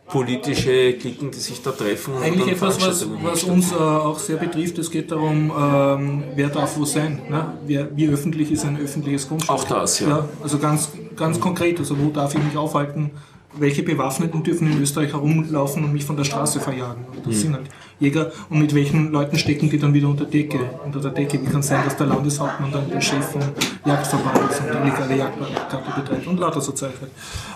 [0.08, 2.14] politische Klicken, die sich da treffen.
[2.22, 4.78] Eigentlich etwas, was, was uns äh, auch sehr betrifft.
[4.78, 7.22] Es geht darum, ähm, wer darf wo sein.
[7.30, 7.54] Ne?
[7.66, 9.56] Wer, wie öffentlich ist ein öffentliches Grundstück?
[9.56, 10.28] Auch das, ja.
[10.42, 11.78] also ganz, ganz konkret.
[11.78, 13.12] Also wo darf ich mich aufhalten?
[13.58, 17.04] Welche Bewaffneten dürfen in Österreich herumlaufen und mich von der Straße verjagen?
[17.10, 17.30] Und Hm.
[17.32, 17.66] Das sind halt
[17.98, 18.32] Jäger.
[18.48, 20.58] Und mit welchen Leuten stecken die dann wieder unter Decke?
[20.84, 21.40] Unter der Decke.
[21.40, 23.42] Wie kann es sein, dass der Landeshauptmann dann der Chef vom
[23.84, 27.10] Jagdverband ist und illegale Jagdkarte betreibt und lauter so Zeug halt.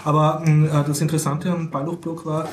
[0.05, 2.49] Aber mh, äh, das Interessante am Balluch-Blog war,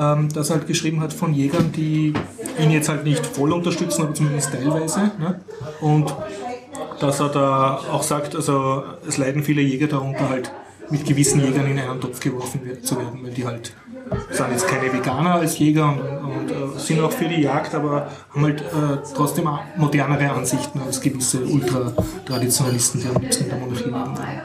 [0.00, 2.14] ähm, dass er halt geschrieben hat von Jägern, die
[2.58, 5.12] ihn jetzt halt nicht voll unterstützen, aber zumindest teilweise.
[5.20, 5.40] Ne?
[5.80, 6.12] Und
[6.98, 10.50] dass er da auch sagt, also es leiden viele Jäger darunter halt
[10.90, 13.72] mit gewissen Jägern in einen Topf geworfen zu werden, weil die halt
[14.30, 18.10] sind jetzt keine Veganer als Jäger und, und äh, sind auch für die Jagd, aber
[18.32, 23.94] haben halt äh, trotzdem modernere Ansichten als gewisse Ultratraditionalisten, die am liebsten der Monarchie leben
[23.94, 24.42] wollen.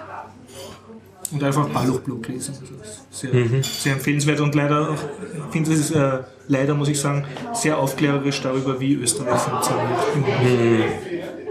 [1.31, 2.55] Und einfach Balluchblog lesen.
[2.59, 2.73] Also
[3.09, 3.63] sehr, mhm.
[3.63, 8.41] sehr empfehlenswert und leider, auch, ich finde es äh, leider, muss ich sagen, sehr aufklärerisch
[8.41, 10.15] darüber, wie Österreich funktioniert.
[10.15, 10.83] Mhm.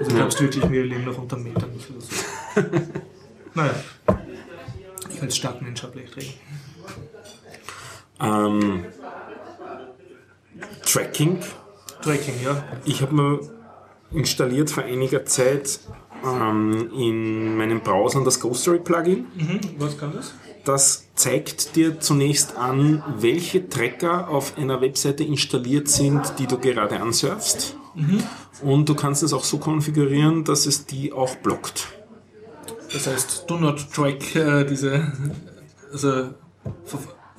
[0.00, 1.70] Also glaubst du wirklich, wir leben noch unter Metern.
[3.52, 3.74] Naja,
[5.22, 6.34] als Stadtmensch habe leicht reden.
[8.20, 8.84] Ähm,
[10.84, 11.38] Tracking.
[12.02, 12.64] Tracking, ja.
[12.84, 13.40] Ich habe mir
[14.12, 15.80] installiert vor einiger Zeit
[16.24, 19.26] ähm, in meinem Browser das Ghostory Plugin.
[19.34, 19.60] Mhm.
[19.78, 20.34] Was kann das?
[20.64, 27.00] Das zeigt dir zunächst an, welche Tracker auf einer Webseite installiert sind, die du gerade
[27.00, 27.76] ansurfst.
[27.94, 28.22] Mhm.
[28.62, 31.88] Und du kannst es auch so konfigurieren, dass es die auch blockt.
[32.92, 35.12] Das heißt, do not track äh, diese,
[35.92, 36.30] also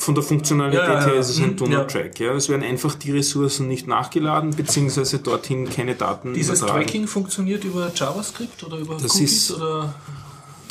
[0.02, 2.20] von der Funktionalität ja, ja, her ist es ein Donut-Track.
[2.20, 2.34] Ja.
[2.34, 6.84] Es werden einfach die Ressourcen nicht nachgeladen, beziehungsweise dorthin keine Daten Dieses übertragen.
[6.84, 9.50] Tracking funktioniert über JavaScript oder über das Cookies?
[9.50, 9.94] Ist, oder?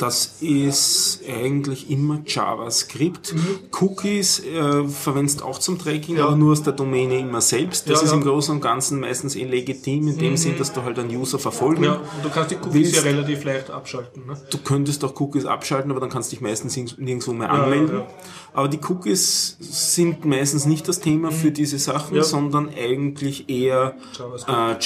[0.01, 3.35] Das ist eigentlich immer JavaScript.
[3.35, 3.59] Mhm.
[3.79, 6.25] Cookies äh, verwendest auch zum Tracking, ja.
[6.25, 7.87] aber nur aus der Domäne immer selbst.
[7.87, 8.17] Das ja, ist ja.
[8.17, 10.37] im Großen und Ganzen meistens eh legitim, in dem mhm.
[10.37, 12.95] Sinn, dass du halt einen User verfolgen Ja, du kannst die Cookies willst.
[12.95, 14.25] ja relativ leicht abschalten.
[14.25, 14.41] Ne?
[14.49, 18.01] Du könntest auch Cookies abschalten, aber dann kannst du dich meistens nirgendwo mehr anmelden.
[18.53, 21.35] Aber die Cookies sind meistens nicht das Thema mhm.
[21.35, 24.57] für diese Sachen, sondern eigentlich eher JavaScript.
[24.57, 24.79] Äh,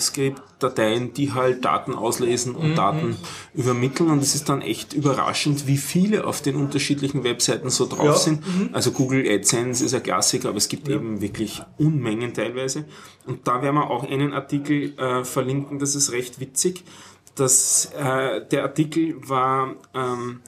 [0.00, 2.74] JavaScript-Dateien, die halt Daten auslesen und mhm.
[2.74, 3.16] Daten
[3.54, 8.04] übermitteln und es ist dann echt überraschend, wie viele auf den unterschiedlichen Webseiten so drauf
[8.04, 8.14] ja.
[8.14, 8.46] sind.
[8.46, 8.70] Mhm.
[8.72, 10.96] Also Google AdSense ist ein Klassiker, aber es gibt ja.
[10.96, 12.84] eben wirklich Unmengen teilweise.
[13.26, 16.84] Und da werden wir auch einen Artikel äh, verlinken, das ist recht witzig.
[17.36, 20.40] Das, äh, der Artikel war ähm,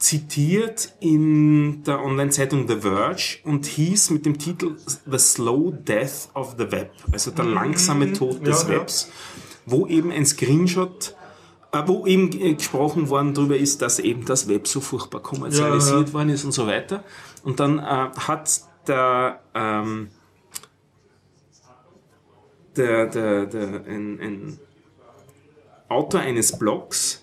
[0.00, 4.76] zitiert in der Online-Zeitung The Verge und hieß mit dem Titel
[5.06, 7.54] The Slow Death of the Web, also der mhm.
[7.54, 9.10] langsame Tod des ja, Webs,
[9.66, 11.14] wo eben ein Screenshot
[11.72, 16.14] äh, wo eben gesprochen worden darüber ist, dass eben das Web so furchtbar kommerzialisiert ja,
[16.14, 17.04] worden ist und so weiter.
[17.44, 20.08] Und dann äh, hat der, ähm,
[22.76, 24.60] der, der, der ein, ein
[25.88, 27.22] Autor eines Blogs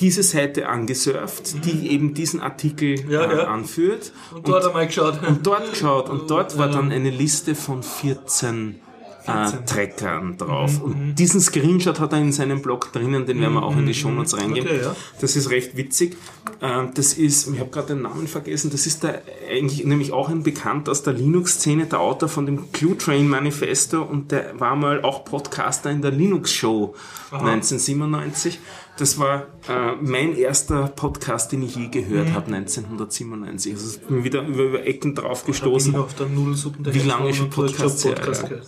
[0.00, 1.60] diese Seite angesurft, mhm.
[1.62, 4.12] die eben diesen Artikel ja, äh, anführt.
[4.34, 5.26] Und dort und, einmal geschaut.
[5.26, 6.08] Und dort geschaut.
[6.08, 8.80] Und dort war dann eine Liste von 14
[9.26, 10.78] äh, Trackern drauf.
[10.78, 11.14] Mhm, und mhm.
[11.14, 13.94] diesen Screenshot hat er in seinem Blog drinnen, den werden wir auch in die mhm,
[13.94, 14.70] Shownotes reingeben.
[14.70, 14.96] Okay, ja.
[15.20, 16.16] Das ist recht witzig.
[16.60, 20.28] Äh, das ist, ich habe gerade den Namen vergessen, das ist der eigentlich nämlich auch
[20.28, 24.76] ein Bekannt aus der Linux-Szene, der Autor von dem Clue Train Manifesto und der war
[24.76, 26.94] mal auch Podcaster in der Linux-Show
[27.32, 28.60] 1997.
[28.98, 32.34] Das war äh, mein erster Podcast, den ich je gehört mhm.
[32.34, 33.74] habe, 1997.
[33.74, 35.94] Also ich bin wieder über, über Ecken drauf gestoßen.
[35.94, 38.62] Wie lange schon Podcast, Podcast ja, ja.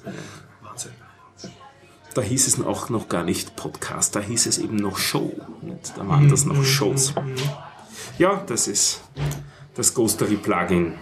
[2.14, 5.32] Da hieß es auch noch gar nicht Podcast, da hieß es eben noch Show.
[5.96, 6.64] Da waren das noch mhm.
[6.64, 7.14] Shows.
[8.18, 9.02] Ja, das ist
[9.74, 10.94] das Ghostery Plugin.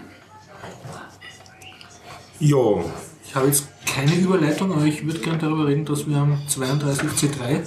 [2.38, 2.84] Ja.
[3.24, 7.62] Ich habe jetzt keine Überleitung, aber ich würde gerne darüber reden, dass wir am 32C3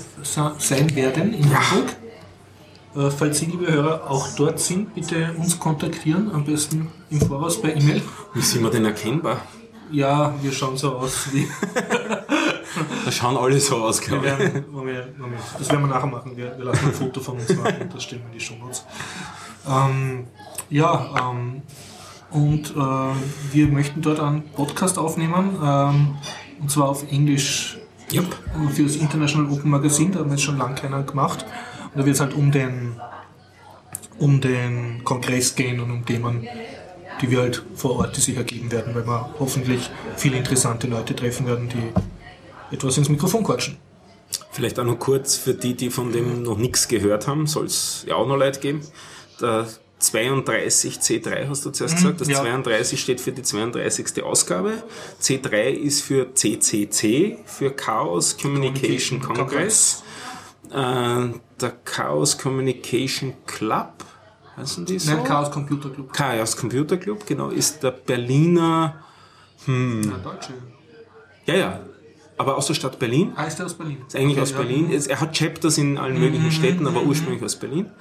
[0.57, 1.95] sein werden in Hamburg.
[2.95, 7.61] Äh, falls Sie, liebe Hörer, auch dort sind, bitte uns kontaktieren, am besten im Voraus
[7.61, 8.01] per E-Mail.
[8.33, 9.41] Wie sind wir denn erkennbar?
[9.91, 11.47] Ja, wir schauen so aus wie.
[13.05, 14.37] da schauen alle so aus, glaube ich.
[14.37, 15.41] Werden, Moment, Moment.
[15.57, 16.35] Das werden wir nachher machen.
[16.35, 18.55] Wir, wir lassen ein Foto von uns machen und das stellen wir in die Show
[18.55, 18.85] Notes.
[19.67, 20.27] Ähm,
[20.69, 21.61] ja, ähm,
[22.31, 26.15] und äh, wir möchten dort einen Podcast aufnehmen, ähm,
[26.61, 27.77] und zwar auf Englisch
[28.13, 28.25] yep.
[28.73, 31.45] für das International Open Magazine, da haben wir jetzt schon lange keiner gemacht.
[31.93, 32.99] Und da wird es halt um den,
[34.19, 36.47] um den Kongress gehen und um Themen,
[37.21, 41.15] die wir halt vor Ort die sich ergeben werden, weil wir hoffentlich viele interessante Leute
[41.15, 43.77] treffen werden, die etwas ins Mikrofon quatschen.
[44.51, 48.05] Vielleicht auch noch kurz für die, die von dem noch nichts gehört haben, soll es
[48.07, 48.81] ja auch noch Leute geben.
[49.41, 49.67] Der
[49.99, 52.21] 32 C3 hast du zuerst mhm, gesagt.
[52.21, 52.41] Das ja.
[52.41, 54.23] 32 steht für die 32.
[54.23, 54.83] Ausgabe.
[55.21, 60.03] C3 ist für CCC, für Chaos Communication, Communication Congress.
[60.71, 61.33] Congress.
[61.33, 64.05] Äh, der Chaos Communication Club,
[64.55, 65.11] heißen die so?
[65.11, 66.13] Nein, Chaos Computer Club.
[66.13, 69.03] Chaos Computer Club, genau, ist der Berliner...
[69.65, 70.53] Hm, ja, Deutsche.
[71.45, 71.79] Ja, ja,
[72.37, 73.33] aber aus der Stadt Berlin.
[73.35, 73.97] Ah, ist er aus Berlin?
[74.07, 74.57] Ist eigentlich okay, aus ja.
[74.57, 74.89] Berlin.
[74.91, 77.45] Er hat Chapters in allen möglichen mhm, Städten, aber mhm, ursprünglich mhm.
[77.45, 77.91] aus Berlin.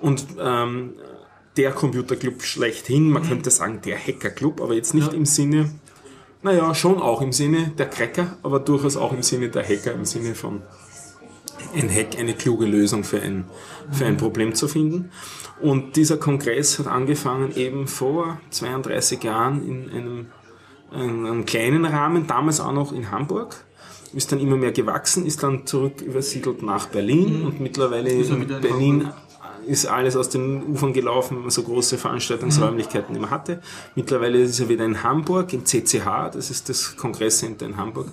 [0.00, 0.94] Und ähm,
[1.56, 3.28] der Computerclub schlechthin, man mhm.
[3.28, 5.12] könnte sagen der Hackerclub, aber jetzt nicht ja.
[5.12, 5.70] im Sinne,
[6.42, 10.04] naja, schon auch im Sinne der Cracker, aber durchaus auch im Sinne der Hacker, im
[10.04, 10.62] Sinne von
[11.74, 13.44] ein Hack, eine kluge Lösung für ein,
[13.90, 14.18] für ein mhm.
[14.18, 15.10] Problem zu finden.
[15.60, 20.26] Und dieser Kongress hat angefangen eben vor 32 Jahren in einem,
[20.92, 23.64] in einem kleinen Rahmen, damals auch noch in Hamburg
[24.12, 27.46] ist dann immer mehr gewachsen, ist dann zurück übersiedelt nach Berlin mhm.
[27.46, 28.30] und mittlerweile ist
[28.60, 29.08] Berlin
[29.70, 33.62] ist alles aus den Ufern gelaufen, wenn man so große Veranstaltungsräumlichkeiten immer hatte.
[33.94, 38.08] Mittlerweile ist er wieder in Hamburg, im CCH, das ist das Kongresscenter in Hamburg.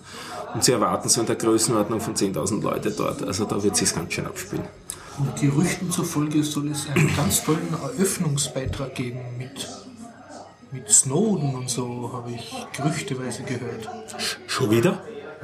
[0.53, 3.24] Und sie erwarten so in der Größenordnung von 10.000 Leute dort.
[3.24, 4.66] Also da wird sich ganz schön abspielen.
[5.18, 9.68] Und Gerüchten zufolge soll es einen ganz tollen Eröffnungsbeitrag geben mit,
[10.72, 13.89] mit Snowden und so, habe ich gerüchteweise gehört.
[14.45, 15.01] Schon wieder?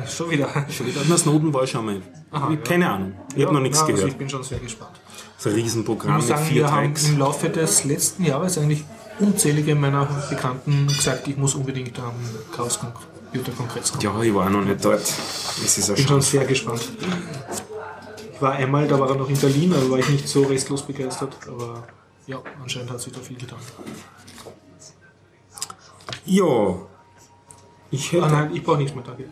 [0.07, 0.49] Schon wieder.
[0.69, 1.01] Schon wieder.
[1.07, 2.01] Na, Snowden war schon mal.
[2.31, 3.13] Aha, Keine Ahnung.
[3.35, 4.11] Ich habe noch nichts na, also gehört.
[4.11, 4.91] ich bin schon sehr gespannt.
[5.37, 8.25] Das ist ein Riesenprogramm Ich muss mit sagen, vier wir haben im Laufe des letzten
[8.25, 8.83] Jahres eigentlich
[9.19, 12.13] unzählige meiner Bekannten gesagt, ich muss unbedingt am
[12.55, 14.03] Chaos Computerkongress kommen.
[14.03, 15.01] Ja, ich war noch nicht dort.
[15.01, 16.81] Es ist ein Ich bin schon sehr gespannt.
[18.33, 20.81] Ich war einmal, da war er noch in Berlin, aber war ich nicht so restlos
[20.81, 21.35] begeistert.
[21.47, 21.87] Aber
[22.25, 23.59] ja, anscheinend hat sich da viel getan.
[26.25, 26.75] Ja.
[27.91, 29.25] Ich Ah hätte, nein, ich brauche nichts mehr, danke.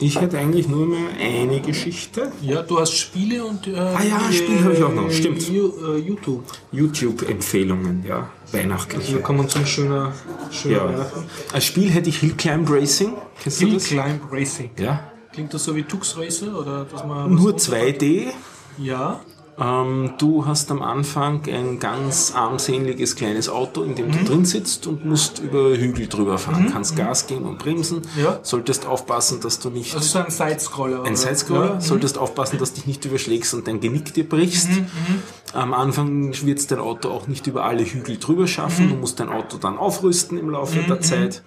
[0.00, 2.32] Ich hätte eigentlich nur mehr eine Geschichte.
[2.42, 5.40] Ja, du hast Spiele und äh, Ah ja, äh, Spiele habe ich auch noch, stimmt.
[5.42, 6.44] Ju- äh, YouTube.
[6.72, 8.30] YouTube-Empfehlungen, ja.
[8.52, 9.14] Weihnachtliche.
[9.14, 10.12] Wir kommen zum schöner,
[10.50, 10.84] schöner Ja.
[10.88, 11.24] Weihnachten.
[11.52, 13.12] Als Spiel hätte ich Hill Climb Racing.
[13.42, 13.84] Kennst du Hill das?
[13.84, 14.70] Climb Racing.
[14.78, 15.10] Ja.
[15.32, 18.28] Klingt das so wie Tux Racer oder dass man Nur was- 2D.
[18.78, 19.20] Ja.
[19.60, 24.12] Ähm, du hast am Anfang ein ganz armseliges kleines Auto, in dem Mhm.
[24.12, 26.70] du drin sitzt und musst über Hügel drüber fahren.
[26.72, 28.00] Kannst Gas geben und bremsen.
[28.16, 28.40] Ja.
[28.42, 31.02] Solltest aufpassen, dass du nicht Also so ein Sidescroller.
[31.04, 31.14] ein?
[31.14, 31.80] Sidescroller, Ja.
[31.80, 34.70] solltest aufpassen, dass du dich nicht überschlägst und dein Genick dir brichst.
[34.70, 34.86] Mhm,
[35.52, 38.86] Am Anfang wird dein Auto auch nicht über alle Hügel drüber schaffen.
[38.86, 38.90] Mhm.
[38.90, 41.42] Du musst dein Auto dann aufrüsten im Laufe der Zeit.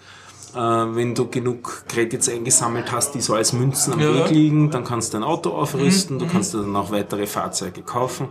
[0.54, 4.12] Äh, wenn du genug Credits eingesammelt hast, die so als Münzen am Ja.
[4.12, 6.20] Mhm, Weg liegen, dann kannst du dein Auto aufrüsten.
[6.20, 8.28] Du kannst dir dann auch weitere Fahrzeuge kaufen.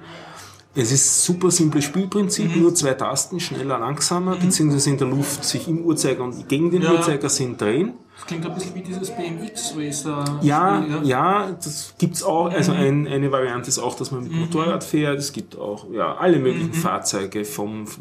[0.74, 2.62] Es ist super simples Spielprinzip, Mhm.
[2.62, 6.82] nur zwei Tasten, schneller, langsamer, beziehungsweise in der Luft sich im Uhrzeiger und gegen den
[6.82, 6.92] Ja.
[6.92, 7.92] Uhrzeigersinn drehen.
[8.22, 10.24] Das klingt ein bisschen wie dieses BMX Racer.
[10.42, 12.50] Ja, Spiel, ja, das gibt's auch.
[12.52, 15.18] Also ein, eine Variante ist auch, dass man mit Motorrad fährt.
[15.18, 18.00] Es gibt auch ja, alle möglichen Fahrzeuge vom, vom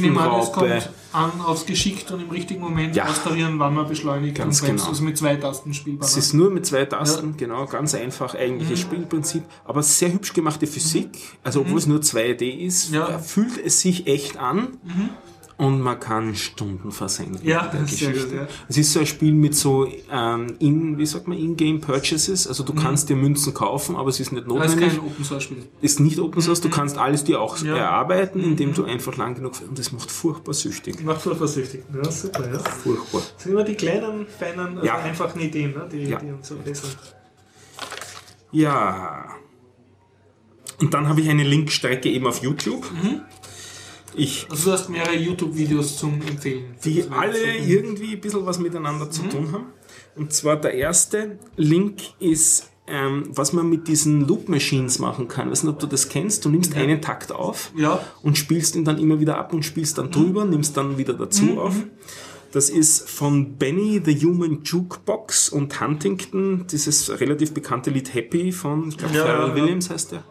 [0.00, 0.50] nehme an, es Pistenraupe.
[0.52, 3.04] kommt an aufs Geschickt und im richtigen Moment Ja.
[3.06, 4.82] austarieren, wann man beschleunigt Ganz und bremst.
[4.84, 4.90] genau.
[4.90, 6.08] Also mit zwei Tasten spielbar.
[6.08, 10.66] Es ist nur mit zwei Tasten, genau, ganz einfach eigentliches Spielprinzip, aber sehr hübsch gemachte
[10.66, 11.10] Physik.
[11.44, 13.20] Also obwohl es nur 2D ist, Ja.
[13.20, 14.78] fühlt es sich echt an.
[15.58, 18.46] Und man kann Stunden versenken Ja, das ist sehr gut, ja.
[18.68, 22.46] Es ist so ein Spiel mit so ähm, in, wie sagt man, In-Game Purchases.
[22.46, 24.88] Also du kannst dir Münzen kaufen, aber es ist nicht das ist notwendig.
[24.90, 25.64] kein Open Source Spiel.
[25.80, 27.76] ist nicht Open Source, du kannst alles dir auch Ja.
[27.76, 31.02] erarbeiten, indem du einfach lang genug und das macht furchtbar süchtig.
[31.04, 31.82] Macht voll vorsichtig.
[31.92, 32.58] Ja, super, ja.
[32.60, 33.22] Furchtbar.
[33.34, 34.98] Das sind immer die kleinen, feinen, also Ja.
[34.98, 35.88] einfachen Ideen, ne?
[35.90, 36.20] die, Ja.
[36.20, 36.90] die uns so bessern.
[38.52, 39.24] Ja.
[40.80, 42.88] Und dann habe ich eine Linkstrecke eben auf YouTube.
[44.18, 46.74] Ich, Also du hast mehrere YouTube-Videos zum Empfehlen.
[46.84, 49.66] die alle irgendwie ein bisschen was miteinander zu tun haben.
[50.16, 55.46] Und zwar der erste Link ist, ähm, was man mit diesen Loop Machines machen kann.
[55.48, 56.44] Ich weiß nicht, ob du das kennst.
[56.44, 58.00] Du nimmst einen Takt auf Ja.
[58.22, 61.60] und spielst ihn dann immer wieder ab und spielst dann drüber, nimmst dann wieder dazu
[61.60, 61.74] auf.
[62.50, 68.88] Das ist von Benny the Human Jukebox und Huntington, dieses relativ bekannte Lied Happy von,
[68.88, 69.54] ich glaube, Ja, ja, ja.
[69.54, 70.24] Williams heißt der.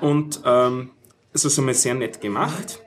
[0.00, 0.90] Und ähm,
[1.32, 2.80] es ist einmal sehr nett gemacht.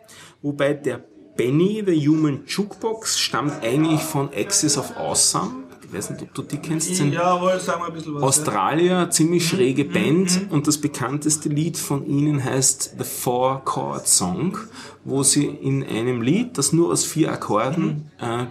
[0.45, 1.03] Wobei der
[1.35, 5.63] Benny the Human Jukebox stammt eigentlich von Axis of Awesome.
[5.83, 6.93] Ich weiß nicht, ob du die kennst.
[6.95, 8.21] Sind Jawohl, sagen wir ein bisschen was.
[8.21, 14.07] Australier, ziemlich Mhm, schräge Band und das bekannteste Lied von ihnen heißt The Four Chord
[14.07, 14.55] Song,
[15.03, 18.23] wo sie in einem Lied, das nur aus vier Akkorden Mhm.
[18.27, 18.45] äh,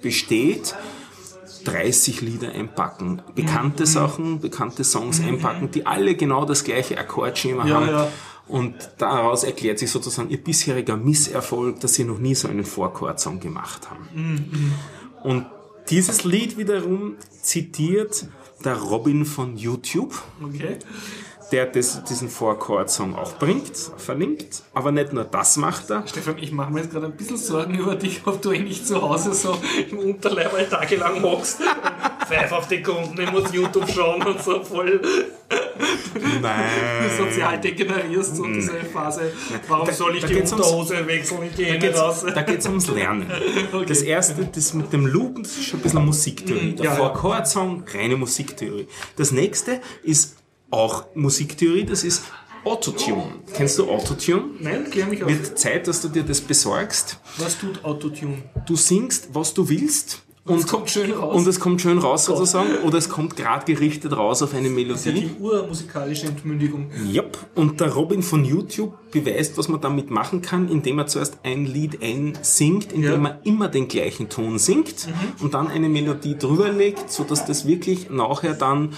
[0.00, 0.74] besteht,
[1.64, 3.20] 30 Lieder einpacken.
[3.34, 7.68] Bekannte Sachen, bekannte Songs einpacken, die alle genau das gleiche Akkordschema Mhm.
[7.68, 7.88] Ja, haben.
[7.90, 8.08] ja.
[8.46, 13.40] Und daraus erklärt sich sozusagen ihr bisheriger Misserfolg, dass sie noch nie so einen Four-Chord-Song
[13.40, 14.06] gemacht haben.
[14.14, 14.72] Mhm,
[15.22, 15.46] Und
[15.88, 18.26] dieses Lied wiederum zitiert
[18.64, 20.78] der Robin von YouTube, Okay.
[21.52, 24.62] der das, diesen Four-Chord-Song auch bringt, verlinkt.
[24.74, 26.06] Aber nicht nur das macht er.
[26.06, 28.86] Stefan, ich mache mir jetzt gerade ein bisschen Sorgen über dich, ob du eh nicht
[28.86, 29.56] zu Hause so
[29.90, 31.60] im Unterleib ein tagelang hockst.
[32.28, 35.00] Pfeif auf die Kunden, ich muss YouTube schauen und so voll
[36.40, 36.64] Nein.
[37.18, 39.32] sozial degenerierst und diese Phase,
[39.68, 42.24] warum soll ich da die geht's ums- Unterhose wechseln, ich gehe Da nicht geht's, raus.
[42.34, 43.30] da geht's ums Lernen.
[43.72, 43.86] Okay.
[43.86, 46.72] Das erste, das mit dem Loop, das ist schon ein bisschen Musiktheorie.
[46.74, 46.96] Der ja, ja.
[46.96, 48.86] Four-Chord-Song, reine Musiktheorie.
[49.16, 50.36] Das nächste ist
[50.70, 52.22] auch Musiktheorie, das ist
[52.64, 53.26] Autotune.
[53.54, 54.44] Kennst du Autotune?
[54.60, 55.28] Nein, klär mich auf.
[55.28, 57.18] Wird Zeit, dass du dir das besorgst.
[57.38, 58.42] Was tut Autotune?
[58.66, 60.22] Du singst, was du willst.
[60.46, 61.34] Und es kommt schön raus.
[61.36, 64.98] Und es kommt schön raus sozusagen, oder es kommt gerade gerichtet raus auf eine das
[65.00, 65.30] ist ja Melodie.
[65.38, 66.90] die urmusikalische Entmündigung.
[67.12, 67.38] Yep.
[67.54, 71.64] Und der Robin von YouTube beweist, was man damit machen kann, indem er zuerst ein
[71.64, 73.30] Lied einsingt, indem Ja.
[73.30, 75.08] er immer den gleichen Ton singt
[75.40, 78.90] und dann eine Melodie drüber legt, sodass das wirklich nachher dann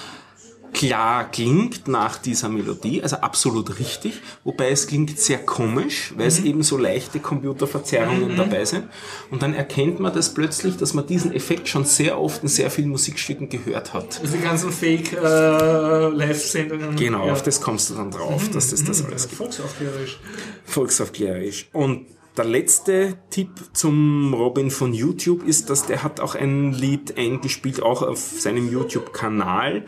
[0.77, 6.41] klar klingt nach dieser Melodie, also absolut richtig, wobei es klingt sehr komisch, weil es
[6.41, 8.85] eben so leichte Computerverzerrungen dabei sind.
[9.31, 12.71] Und dann erkennt man das plötzlich, dass man diesen Effekt schon sehr oft in sehr
[12.71, 14.21] vielen Musikstücken gehört hat.
[14.21, 16.95] Also die ganzen Fake-Live-Sendungen.
[16.95, 19.39] Genau, auf das kommst du dann drauf, dass das das alles gibt.
[19.39, 20.21] Volksaufklärerisch.
[20.67, 21.71] Volksaufklärerisch.
[21.73, 22.05] Und
[22.37, 27.83] der letzte Tipp zum Robin von YouTube ist, dass der hat auch ein Lied eingespielt,
[27.83, 29.85] auch auf seinem YouTube-Kanal.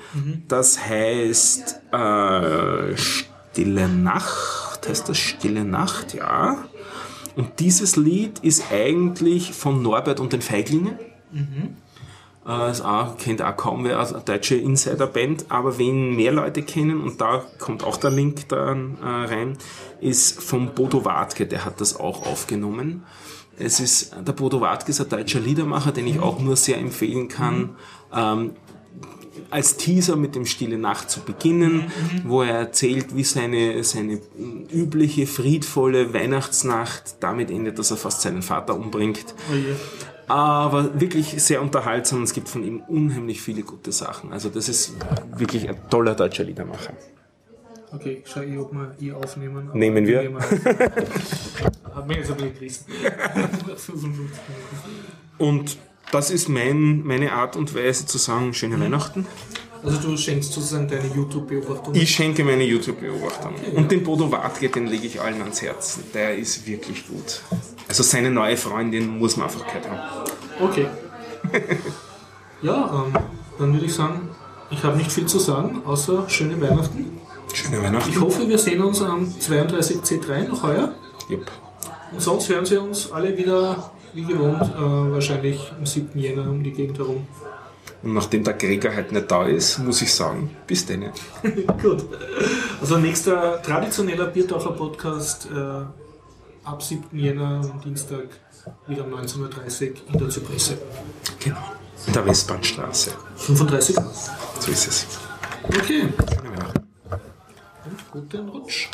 [0.48, 4.88] Das heißt äh, Stille Nacht.
[4.88, 6.14] Heißt das Stille Nacht?
[6.14, 6.64] Ja.
[7.36, 10.98] Und dieses Lied ist eigentlich von Norbert und den Feiglingen.
[12.48, 17.00] Äh, ist auch, kennt auch kaum wer, eine deutsche Insider-Band, aber wen mehr Leute kennen,
[17.02, 19.58] und da kommt auch der Link dann äh, rein,
[20.00, 23.04] ist vom Bodo Wartke, der hat das auch aufgenommen.
[23.58, 27.28] Es ist, der Bodo Wartke ist ein deutscher Liedermacher, den ich auch nur sehr empfehlen
[27.28, 27.76] kann.
[28.14, 28.52] Ähm,
[29.50, 31.90] als Teaser mit dem Stille Nacht zu beginnen,
[32.24, 34.20] wo er erzählt, wie seine, seine
[34.70, 39.34] übliche, friedvolle Weihnachtsnacht damit endet, dass er fast seinen Vater umbringt.
[40.28, 44.32] Aber wirklich sehr unterhaltsam und es gibt von ihm unheimlich viele gute Sachen.
[44.32, 44.94] Also das ist
[45.36, 46.92] wirklich ein toller deutscher Liedermacher.
[47.90, 49.70] Okay, ich schau eh, ob wir eh aufnehmen.
[49.72, 50.22] Nehmen wir.
[50.22, 50.40] nehmen.
[50.40, 52.84] Hat mich jetzt ein bisschen gerissen.
[53.76, 54.32] 55 Minuten.
[55.38, 55.78] Und
[56.12, 59.26] das ist mein, meine Art und Weise zu sagen, schöne Weihnachten.
[59.82, 61.94] Also du schenkst sozusagen deine YouTube-Beobachtung.
[61.94, 63.54] Ich schenke meine YouTube-Beobachtung.
[63.74, 66.00] Und den Bodo Wartke, den lege ich allen ans Herz.
[66.14, 67.42] Der ist wirklich gut.
[67.88, 70.30] Also seine neue Freundin muss man einfach gehört haben.
[70.60, 70.86] Okay.
[72.62, 73.22] ja, ähm,
[73.58, 74.28] dann würde ich sagen,
[74.70, 77.18] ich habe nicht viel zu sagen, außer schöne Weihnachten.
[77.52, 78.10] Schöne Weihnachten.
[78.10, 80.94] Ich hoffe, wir sehen uns am 32C3 noch heuer.
[81.28, 81.50] Jupp.
[82.12, 86.18] Und sonst hören Sie uns alle wieder, wie gewohnt, äh, wahrscheinlich am 7.
[86.18, 87.26] Jänner um die Gegend herum.
[88.02, 91.10] Und nachdem der Gregor halt nicht da ist, muss ich sagen, bis denn.
[91.82, 92.04] Gut.
[92.80, 95.82] Also nächster traditioneller Biertaucher Podcast äh,
[96.64, 97.04] ab 7.
[97.12, 98.28] Jänner Dienstag
[98.86, 100.78] wieder um 19.30 Uhr in der Zypresse.
[101.40, 101.72] Genau.
[102.06, 103.12] In der Westbahnstraße.
[103.36, 103.96] 35
[104.60, 105.06] So ist es.
[105.64, 106.08] Okay.
[106.44, 106.86] Weihnachten.
[107.84, 108.88] Und guten Rutsch.